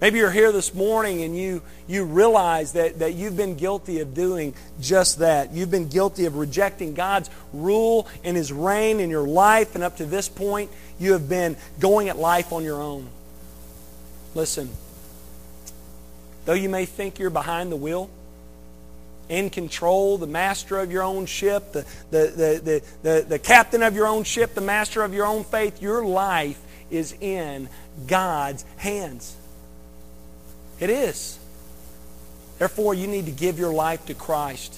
Maybe 0.00 0.18
you're 0.18 0.30
here 0.30 0.50
this 0.50 0.74
morning 0.74 1.22
and 1.22 1.36
you, 1.36 1.60
you 1.86 2.04
realize 2.04 2.72
that, 2.72 3.00
that 3.00 3.14
you've 3.14 3.36
been 3.36 3.56
guilty 3.56 4.00
of 4.00 4.14
doing 4.14 4.54
just 4.80 5.18
that. 5.18 5.52
You've 5.52 5.70
been 5.70 5.88
guilty 5.88 6.24
of 6.24 6.36
rejecting 6.36 6.94
God's 6.94 7.28
rule 7.52 8.08
and 8.24 8.34
His 8.34 8.50
reign 8.50 8.98
in 8.98 9.10
your 9.10 9.26
life, 9.26 9.74
and 9.74 9.84
up 9.84 9.98
to 9.98 10.06
this 10.06 10.28
point, 10.28 10.70
you 10.98 11.12
have 11.12 11.28
been 11.28 11.56
going 11.80 12.08
at 12.08 12.16
life 12.16 12.52
on 12.52 12.64
your 12.64 12.80
own. 12.80 13.08
Listen, 14.34 14.70
though 16.46 16.54
you 16.54 16.70
may 16.70 16.86
think 16.86 17.18
you're 17.18 17.28
behind 17.28 17.70
the 17.70 17.76
wheel, 17.76 18.08
in 19.30 19.48
control, 19.48 20.18
the 20.18 20.26
master 20.26 20.80
of 20.80 20.90
your 20.90 21.04
own 21.04 21.24
ship, 21.24 21.72
the, 21.72 21.86
the, 22.10 22.60
the, 22.62 22.82
the, 23.02 23.26
the, 23.26 23.38
captain 23.38 23.82
of 23.82 23.94
your 23.94 24.08
own 24.08 24.24
ship, 24.24 24.54
the 24.54 24.60
master 24.60 25.02
of 25.02 25.14
your 25.14 25.24
own 25.24 25.44
faith, 25.44 25.80
your 25.80 26.04
life 26.04 26.60
is 26.90 27.14
in 27.20 27.68
God's 28.08 28.64
hands. 28.76 29.36
It 30.80 30.90
is. 30.90 31.38
Therefore, 32.58 32.92
you 32.92 33.06
need 33.06 33.26
to 33.26 33.32
give 33.32 33.58
your 33.58 33.72
life 33.72 34.04
to 34.06 34.14
Christ 34.14 34.76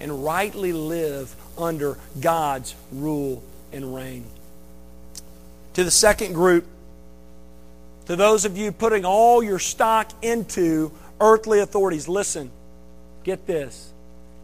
and 0.00 0.24
rightly 0.24 0.72
live 0.72 1.34
under 1.56 1.96
God's 2.20 2.74
rule 2.90 3.44
and 3.72 3.94
reign. 3.94 4.24
To 5.74 5.84
the 5.84 5.92
second 5.92 6.32
group, 6.32 6.66
to 8.06 8.16
those 8.16 8.44
of 8.44 8.58
you 8.58 8.72
putting 8.72 9.04
all 9.04 9.40
your 9.40 9.60
stock 9.60 10.10
into 10.20 10.90
earthly 11.20 11.60
authorities, 11.60 12.08
listen. 12.08 12.50
Get 13.24 13.46
this. 13.46 13.92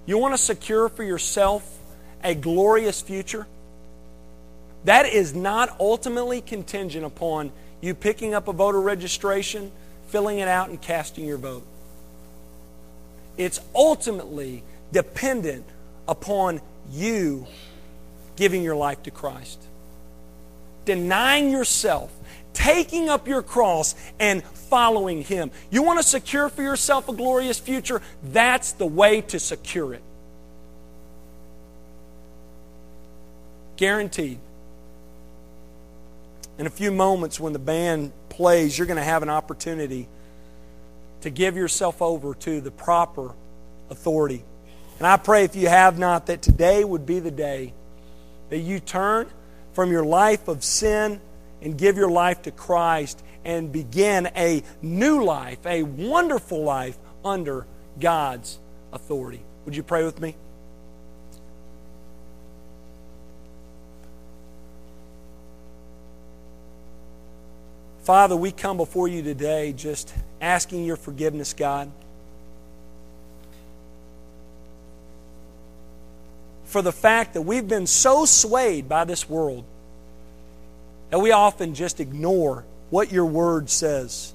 You 0.07 0.19
want 0.19 0.35
to 0.35 0.39
secure 0.39 0.89
for 0.89 1.05
yourself 1.05 1.79
a 2.25 2.35
glorious 2.35 3.01
future? 3.01 3.47
That 4.85 5.07
is 5.07 5.35
not 5.35 5.77
ultimately 5.79 6.41
contingent 6.41 7.05
upon 7.05 7.53
you 7.81 7.95
picking 7.95 8.35
up 8.35 8.49
a 8.49 8.53
voter 8.53 8.81
registration, 8.81 9.71
filling 10.09 10.39
it 10.39 10.49
out, 10.49 10.71
and 10.71 10.81
casting 10.81 11.27
your 11.27 11.39
vote. 11.39 11.65
It's 13.37 13.61
ultimately 13.75 14.63
dependent 14.93 15.65
upon 16.09 16.61
you 16.91 17.47
giving 18.37 18.63
your 18.63 18.77
life 18.77 19.03
to 19.05 19.11
Christ. 19.11 19.61
Denying 20.87 21.51
yourself, 21.51 22.11
taking 22.53 23.09
up 23.09 23.29
your 23.29 23.43
cross, 23.43 23.95
and 24.19 24.43
following 24.43 25.23
Him. 25.23 25.51
You 25.71 25.83
want 25.83 25.99
to 25.99 26.03
secure 26.03 26.49
for 26.49 26.63
yourself 26.63 27.09
a 27.09 27.13
glorious 27.13 27.59
future? 27.59 28.01
That's 28.23 28.73
the 28.73 28.87
way 28.87 29.21
to 29.23 29.39
secure 29.39 29.95
it. 29.95 30.03
Guaranteed. 33.77 34.39
In 36.59 36.67
a 36.67 36.71
few 36.71 36.93
moments, 36.93 37.41
when 37.41 37.53
the 37.53 37.59
band 37.59 38.13
plays, 38.29 38.77
you're 38.77 38.87
going 38.87 38.99
to 38.99 39.03
have 39.03 39.23
an 39.23 39.31
opportunity 39.31 40.09
to 41.23 41.31
give 41.31 41.57
yourself 41.57 42.01
over 42.03 42.35
to 42.35 42.61
the 42.61 42.71
proper 42.71 43.33
authority. 43.89 44.45
And 44.99 45.07
I 45.07 45.17
pray 45.17 45.45
if 45.45 45.57
you 45.57 45.69
have 45.69 45.99
not, 45.99 46.27
that 46.27 46.43
today 46.43 46.85
would 46.85 47.07
be 47.07 47.21
the 47.21 47.31
day 47.31 47.73
that 48.51 48.59
you 48.59 48.81
turn 48.81 49.27
from 49.73 49.91
your 49.91 50.05
life 50.05 50.49
of 50.49 50.63
sin 50.63 51.21
and 51.63 51.77
give 51.77 51.97
your 51.97 52.11
life 52.11 52.43
to 52.43 52.51
Christ 52.51 53.23
and 53.45 53.73
begin 53.73 54.29
a 54.37 54.63
new 54.83 55.25
life, 55.25 55.65
a 55.67 55.83
wonderful 55.83 56.63
life 56.63 56.99
under 57.25 57.67
God's 57.99 58.59
authority. 58.93 59.41
Would 59.65 59.77
you 59.77 59.83
pray 59.83 60.05
with 60.05 60.21
me? 60.21 60.35
Father, 68.03 68.35
we 68.35 68.51
come 68.51 68.77
before 68.77 69.09
you 69.09 69.23
today 69.23 69.73
just 69.73 70.13
asking 70.41 70.85
your 70.85 70.97
forgiveness, 70.97 71.53
God. 71.53 71.91
For 76.65 76.83
the 76.83 76.93
fact 76.93 77.35
that 77.35 77.43
we've 77.43 77.69
been 77.69 77.87
so 77.87 78.25
swayed 78.25 78.89
by 78.89 79.05
this 79.05 79.29
world 79.29 79.65
that 81.11 81.19
we 81.19 81.33
often 81.33 81.75
just 81.75 82.01
ignore 82.01 82.65
what 82.91 83.13
your 83.13 83.27
word 83.27 83.69
says, 83.69 84.33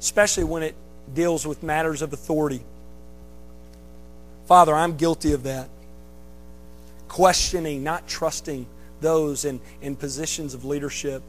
especially 0.00 0.44
when 0.44 0.62
it 0.62 0.74
deals 1.12 1.46
with 1.46 1.62
matters 1.62 2.02
of 2.02 2.12
authority. 2.12 2.62
Father, 4.46 4.74
I'm 4.74 4.96
guilty 4.96 5.32
of 5.32 5.44
that. 5.44 5.68
Questioning, 7.08 7.82
not 7.84 8.08
trusting 8.08 8.66
those 9.00 9.44
in, 9.44 9.60
in 9.80 9.96
positions 9.96 10.54
of 10.54 10.64
leadership, 10.64 11.22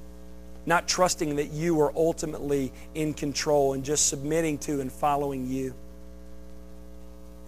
not 0.66 0.88
trusting 0.88 1.36
that 1.36 1.52
you 1.52 1.82
are 1.82 1.92
ultimately 1.96 2.72
in 2.96 3.14
control 3.14 3.74
and 3.74 3.84
just 3.84 4.08
submitting 4.08 4.58
to 4.60 4.80
and 4.80 4.92
following 4.92 5.48
you. 5.48 5.74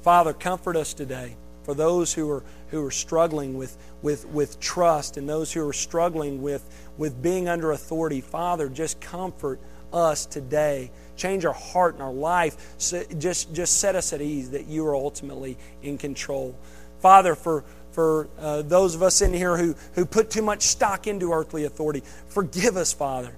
Father, 0.01 0.33
comfort 0.33 0.75
us 0.75 0.93
today 0.93 1.35
for 1.65 1.73
those 1.73 2.13
who 2.13 2.29
are, 2.29 2.43
who 2.69 2.85
are 2.85 2.91
struggling 2.91 3.57
with, 3.57 3.75
with, 4.03 4.25
with 4.27 4.59
trust 4.59 5.17
and 5.17 5.27
those 5.27 5.51
who 5.51 5.67
are 5.67 5.73
struggling 5.73 6.41
with, 6.41 6.63
with 6.97 7.21
being 7.21 7.49
under 7.49 7.71
authority. 7.71 8.21
Father, 8.21 8.69
just 8.69 9.01
comfort 9.01 9.59
us 9.91 10.27
today. 10.27 10.91
Change 11.17 11.43
our 11.43 11.53
heart 11.53 11.95
and 11.95 12.03
our 12.03 12.13
life. 12.13 12.75
So 12.77 13.03
just, 13.17 13.51
just 13.53 13.79
set 13.79 13.95
us 13.95 14.13
at 14.13 14.21
ease 14.21 14.51
that 14.51 14.67
you 14.67 14.85
are 14.85 14.95
ultimately 14.95 15.57
in 15.81 15.97
control. 15.97 16.55
Father, 16.99 17.33
for, 17.33 17.63
for 17.91 18.27
uh, 18.39 18.61
those 18.61 18.93
of 18.93 19.01
us 19.01 19.21
in 19.21 19.33
here 19.33 19.57
who, 19.57 19.75
who 19.95 20.05
put 20.05 20.29
too 20.29 20.43
much 20.43 20.61
stock 20.61 21.07
into 21.07 21.33
earthly 21.33 21.63
authority, 21.63 22.03
forgive 22.27 22.77
us, 22.77 22.93
Father, 22.93 23.35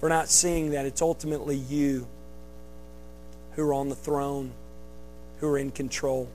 for 0.00 0.08
not 0.08 0.28
seeing 0.28 0.70
that 0.70 0.86
it's 0.86 1.02
ultimately 1.02 1.56
you 1.56 2.08
who 3.52 3.62
are 3.68 3.74
on 3.74 3.88
the 3.88 3.94
throne 3.94 4.50
who 5.40 5.48
are 5.48 5.58
in 5.58 5.70
control. 5.70 6.28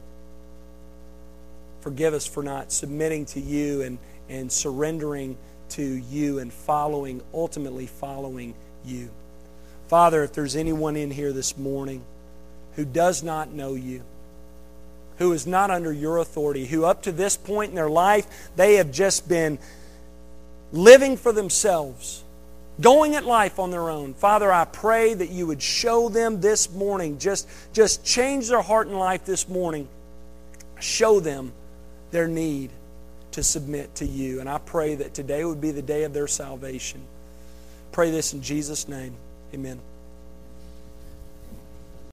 Forgive 1.82 2.14
us 2.14 2.26
for 2.26 2.44
not 2.44 2.72
submitting 2.72 3.26
to 3.28 3.40
you 3.40 3.82
and, 3.82 3.98
and 4.30 4.52
surrendering 4.52 5.38
to 5.70 5.84
you 5.84 6.40
and 6.40 6.52
following, 6.52 7.22
ultimately 7.34 7.88
following 7.88 8.54
you. 8.86 9.10
Father, 9.88 10.24
if 10.24 10.34
there's 10.34 10.56
anyone 10.56 10.96
in 10.96 11.12
here 11.12 11.34
this 11.34 11.58
morning 11.58 12.02
who 12.76 12.86
does 12.86 13.22
not 13.22 13.52
know 13.52 13.76
you, 13.76 14.02
who 15.18 15.32
is 15.34 15.46
not 15.46 15.70
under 15.70 15.92
your 15.92 16.18
authority, 16.18 16.66
who 16.66 16.86
up 16.86 17.04
to 17.04 17.12
this 17.12 17.38
point 17.38 17.70
in 17.70 17.76
their 17.76 17.90
life, 17.90 18.50
they 18.56 18.76
have 18.76 18.92
just 18.92 19.28
been 19.28 19.60
living 20.72 21.18
for 21.18 21.32
themselves, 21.32 22.24
going 22.82 23.16
at 23.16 23.26
life 23.26 23.60
on 23.60 23.72
their 23.72 23.90
own. 23.90 24.14
Father, 24.14 24.52
I 24.52 24.66
pray 24.66 25.14
that 25.14 25.30
you 25.30 25.48
would 25.48 25.62
show 25.62 26.10
them 26.10 26.42
this 26.42 26.72
morning, 26.72 27.20
just, 27.20 27.48
just 27.72 28.06
change 28.06 28.48
their 28.48 28.62
heart 28.62 28.88
and 28.88 28.98
life 28.98 29.26
this 29.26 29.48
morning. 29.48 29.88
Show 30.80 31.20
them 31.20 31.54
their 32.12 32.28
need 32.28 32.72
to 33.32 33.44
submit 33.44 33.96
to 33.96 34.06
you. 34.06 34.40
And 34.40 34.50
I 34.50 34.58
pray 34.58 34.96
that 34.96 35.14
today 35.14 35.44
would 35.46 35.62
be 35.62 35.72
the 35.72 35.82
day 35.82 36.04
of 36.04 36.14
their 36.14 36.28
salvation. 36.28 37.02
Pray 37.92 38.12
this 38.12 38.34
in 38.34 38.42
Jesus' 38.42 38.88
name. 38.88 39.16
Amen. 39.54 39.80